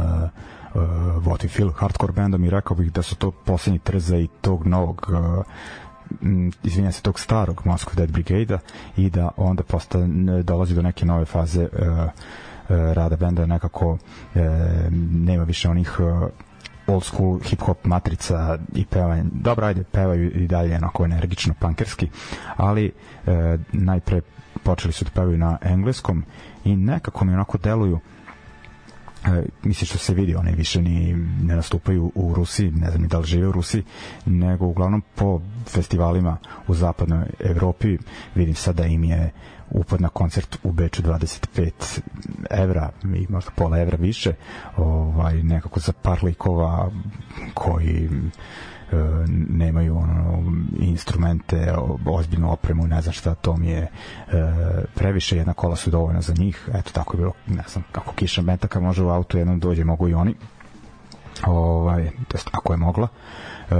What 1.24 1.48
Feel, 1.48 1.70
hardcore 1.70 2.12
bendom 2.12 2.44
i 2.44 2.50
rekao 2.50 2.76
bih 2.76 2.92
da 2.92 3.02
su 3.02 3.16
to 3.16 3.30
poslednji 3.30 3.80
i 4.22 4.28
tog 4.40 4.66
novog 4.66 5.10
izvinjam 6.62 6.92
se, 6.92 7.02
tog 7.02 7.20
starog 7.20 7.62
Moscow 7.64 7.94
Dead 7.94 8.10
Brigade-a 8.10 8.58
i 8.96 9.10
da 9.10 9.30
onda 9.36 9.62
postane, 9.62 10.42
dolazi 10.42 10.74
do 10.74 10.82
neke 10.82 11.06
nove 11.06 11.24
faze 11.24 11.62
uh, 11.62 11.68
rada 12.68 13.16
benda 13.16 13.46
nekako 13.46 13.90
uh, 13.90 13.98
nema 15.10 15.44
više 15.44 15.68
onih 15.68 15.96
uh, 16.00 16.28
old 16.86 17.04
school 17.04 17.40
hip 17.40 17.60
hop 17.60 17.84
matrica 17.84 18.58
i 18.74 18.84
pevanje. 18.84 19.24
Dobro, 19.32 19.66
ajde, 19.66 19.84
pevaju 19.84 20.30
i 20.32 20.46
dalje 20.46 20.76
onako 20.76 21.04
energično, 21.04 21.54
punkerski, 21.54 22.08
ali 22.56 22.92
e, 23.26 23.32
najpre 23.72 24.20
počeli 24.62 24.92
su 24.92 25.04
da 25.04 25.10
pevaju 25.10 25.38
na 25.38 25.58
engleskom 25.62 26.24
i 26.64 26.76
nekako 26.76 27.24
mi 27.24 27.32
onako 27.32 27.58
deluju 27.58 28.00
e, 29.26 29.42
mislim 29.62 29.86
što 29.86 29.98
se 29.98 30.14
vidi, 30.14 30.34
one 30.34 30.52
više 30.52 30.82
ni 30.82 31.14
ne 31.42 31.56
nastupaju 31.56 32.12
u 32.14 32.34
Rusiji, 32.34 32.70
ne 32.70 32.90
znam 32.90 33.02
ni 33.02 33.08
da 33.08 33.18
li 33.18 33.26
žive 33.26 33.48
u 33.48 33.52
Rusiji, 33.52 33.82
nego 34.26 34.66
uglavnom 34.66 35.02
po 35.14 35.40
festivalima 35.66 36.36
u 36.68 36.74
zapadnoj 36.74 37.24
Evropi 37.40 37.98
vidim 38.34 38.54
sad 38.54 38.76
da 38.76 38.86
im 38.86 39.04
je 39.04 39.30
upad 39.74 40.00
na 40.00 40.08
koncert 40.08 40.58
u 40.62 40.72
Beču 40.72 41.02
25 41.02 42.00
evra 42.50 42.90
i 43.14 43.26
možda 43.28 43.50
pola 43.50 43.78
evra 43.80 43.96
više 44.00 44.32
ovaj, 44.76 45.42
nekako 45.42 45.80
za 45.80 45.92
par 45.92 46.24
likova 46.24 46.90
koji 47.54 48.08
e, 48.92 48.96
nemaju 49.48 49.96
ono 49.96 50.42
instrumente, 50.78 51.74
ozbiljnu 52.06 52.52
opremu, 52.52 52.86
ne 52.86 53.02
znam 53.02 53.12
šta, 53.12 53.34
to 53.34 53.56
mi 53.56 53.68
je 53.68 53.78
e, 53.80 53.88
previše, 54.94 55.36
jedna 55.36 55.52
kola 55.52 55.76
su 55.76 55.90
dovoljna 55.90 56.20
za 56.20 56.34
njih, 56.38 56.68
eto 56.74 56.90
tako 56.92 57.16
je 57.16 57.18
bilo, 57.18 57.32
ne 57.46 57.64
znam, 57.68 57.84
kako 57.92 58.12
kiša 58.12 58.42
metaka 58.42 58.80
može 58.80 59.02
u 59.02 59.08
auto 59.08 59.38
jednom 59.38 59.60
dođe, 59.60 59.84
mogu 59.84 60.08
i 60.08 60.14
oni 60.14 60.34
ovaj, 61.46 62.10
to 62.28 62.36
jest 62.36 62.48
ako 62.52 62.72
je 62.72 62.76
mogla 62.76 63.08
e, 63.70 63.74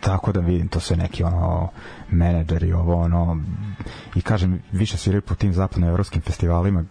tako 0.00 0.32
da 0.32 0.40
vidim 0.40 0.68
to 0.68 0.80
sve 0.80 0.96
neki 0.96 1.24
ono 1.24 1.68
menadžeri 2.10 2.72
ovo 2.72 2.94
ono 2.94 3.42
i 4.14 4.22
kažem 4.22 4.62
više 4.72 4.96
sviraju 4.96 5.22
po 5.22 5.34
tim 5.34 5.52
zapadnoevropskim 5.52 6.22
festivalima 6.22 6.84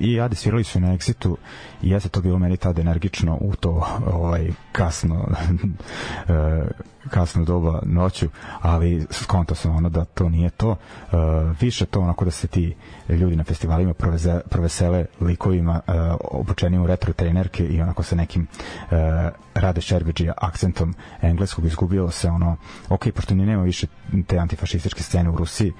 i 0.00 0.20
Ade 0.20 0.36
svirali 0.36 0.64
su 0.64 0.80
na 0.80 0.88
Exitu 0.96 1.36
i 1.82 1.90
jeste 1.90 2.08
to 2.08 2.20
bilo 2.20 2.38
meni 2.38 2.56
tada 2.56 2.80
energično 2.80 3.38
u 3.40 3.54
to 3.56 3.86
ovaj 4.06 4.50
kasno 4.72 5.28
e, 6.28 6.68
kasno 7.08 7.44
doba 7.44 7.80
noću 7.86 8.28
ali 8.60 9.06
skonto 9.10 9.54
sam 9.54 9.76
ono 9.76 9.88
da 9.88 10.04
to 10.04 10.28
nije 10.28 10.50
to. 10.50 10.76
E, 10.76 11.16
više 11.60 11.86
to 11.86 12.00
onako 12.00 12.24
da 12.24 12.30
se 12.30 12.48
ti 12.48 12.74
ljudi 13.08 13.36
na 13.36 13.44
festivalima 13.44 13.94
proveze, 13.94 14.40
provesele 14.50 15.06
likovima 15.20 15.80
e, 15.86 15.92
obučenim 16.20 16.82
u 16.82 16.86
retro 16.86 17.12
trenerke 17.12 17.66
i 17.66 17.82
onako 17.82 18.02
sa 18.02 18.16
nekim 18.16 18.46
e, 18.90 19.30
Rade 19.54 19.80
Šerbeđija 19.80 20.32
akcentom 20.36 20.94
engleskog 21.22 21.64
izgubilo 21.64 22.10
se 22.10 22.28
ono 22.28 22.56
ok, 22.88 23.10
pošto 23.14 23.34
ni 23.34 23.46
nema 23.46 23.62
više 23.62 23.86
te 24.26 24.38
antifašističke 24.38 25.02
scene 25.02 25.30
u 25.30 25.36
Rusiji 25.36 25.72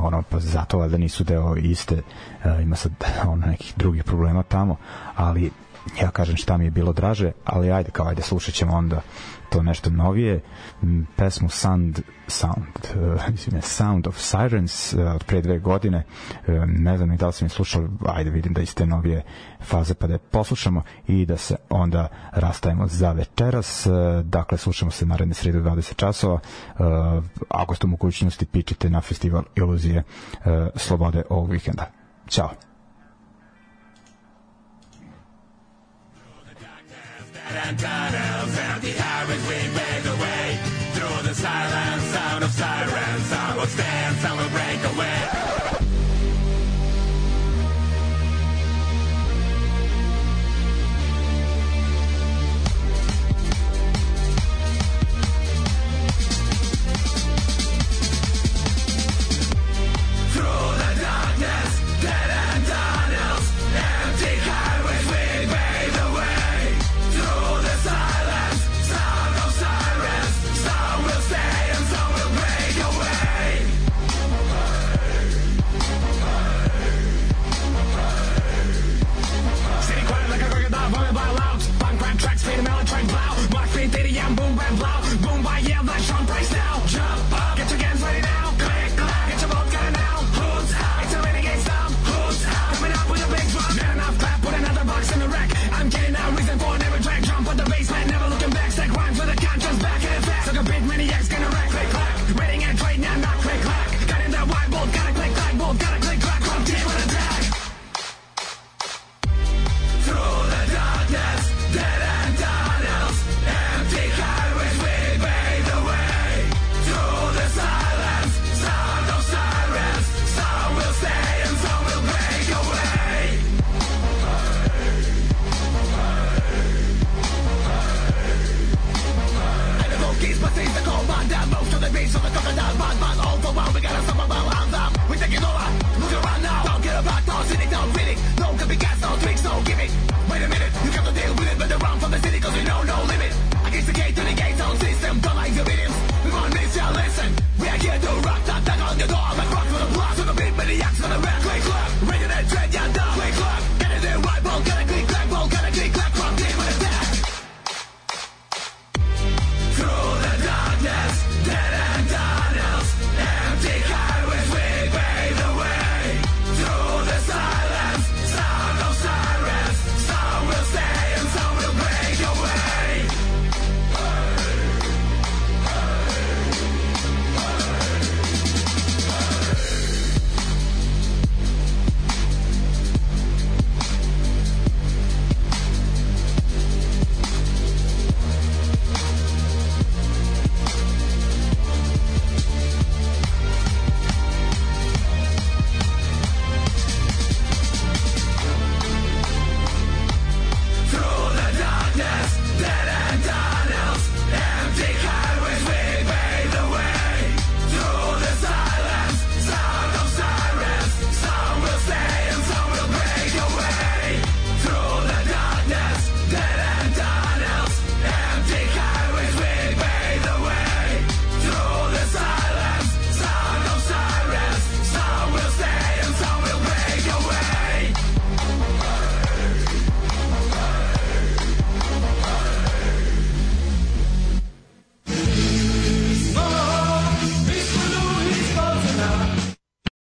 ono 0.00 0.22
pa 0.22 0.40
zato 0.40 0.78
valjda 0.78 0.98
nisu 0.98 1.24
deo 1.24 1.56
iste 1.56 2.02
ima 2.62 2.76
sad 2.76 2.92
ono 3.32 3.46
nekih 3.46 3.74
drugih 3.76 4.04
problema 4.04 4.42
tamo 4.42 4.76
ali 5.16 5.33
ja 6.00 6.10
kažem 6.10 6.36
šta 6.36 6.56
mi 6.56 6.64
je 6.64 6.70
bilo 6.70 6.92
draže 6.92 7.32
ali 7.44 7.72
ajde 7.72 7.90
kao 7.90 8.08
ajde 8.08 8.22
slušat 8.22 8.54
ćemo 8.54 8.72
onda 8.72 9.00
to 9.50 9.62
nešto 9.62 9.90
novije. 9.90 10.40
M, 10.82 11.06
pesmu 11.16 11.48
Sound 11.48 12.00
Sound 12.26 12.76
uh, 13.54 13.62
Sound 13.62 14.06
of 14.06 14.18
Sirens 14.18 14.92
uh, 14.92 15.14
od 15.14 15.24
pre 15.24 15.40
dve 15.40 15.58
godine. 15.58 16.04
Uh, 16.46 16.54
ne 16.66 16.96
znam 16.96 17.08
ni 17.08 17.16
da 17.16 17.26
li 17.26 17.32
sam 17.32 17.46
je 17.46 17.50
slušao 17.50 17.88
ajde 18.06 18.30
vidim 18.30 18.52
da 18.52 18.60
iz 18.60 18.74
te 18.74 18.86
novije 18.86 19.22
faze 19.62 19.94
pa 19.94 20.06
da 20.06 20.12
je 20.12 20.18
poslušamo 20.18 20.82
i 21.06 21.26
da 21.26 21.36
se 21.36 21.56
onda 21.70 22.08
rastajemo 22.32 22.86
za 22.86 23.12
večeras. 23.12 23.86
Uh, 23.86 23.92
dakle 24.24 24.58
slušamo 24.58 24.90
se 24.90 25.06
naredne 25.06 25.34
srede 25.34 25.58
u 25.58 25.62
20 25.62 25.96
časova. 25.96 26.34
Uh, 26.34 26.84
ako 27.48 27.74
ste 27.74 27.86
u 27.86 27.90
mogućnosti 27.90 28.46
pičite 28.46 28.90
na 28.90 29.00
festival 29.00 29.42
iluzije 29.56 29.98
uh, 29.98 30.44
slobode 30.76 31.22
ovog 31.28 31.50
vikenda. 31.50 31.90
Ćao 32.28 32.50
and 37.56 37.78
tunnels, 37.78 38.58
empty 38.58 38.92
highways 38.92 39.42
we 39.46 39.58
pave 39.78 40.04
the 40.04 40.16
way. 40.22 40.58
Through 40.94 41.28
the 41.28 41.34
silence, 41.34 42.02
sound 42.14 42.44
of 42.44 42.50
sirens, 42.50 43.24
some 43.26 43.56
will 43.56 43.66
stand, 43.66 44.16
some 44.18 44.36
will 44.38 44.50
break 44.50 44.73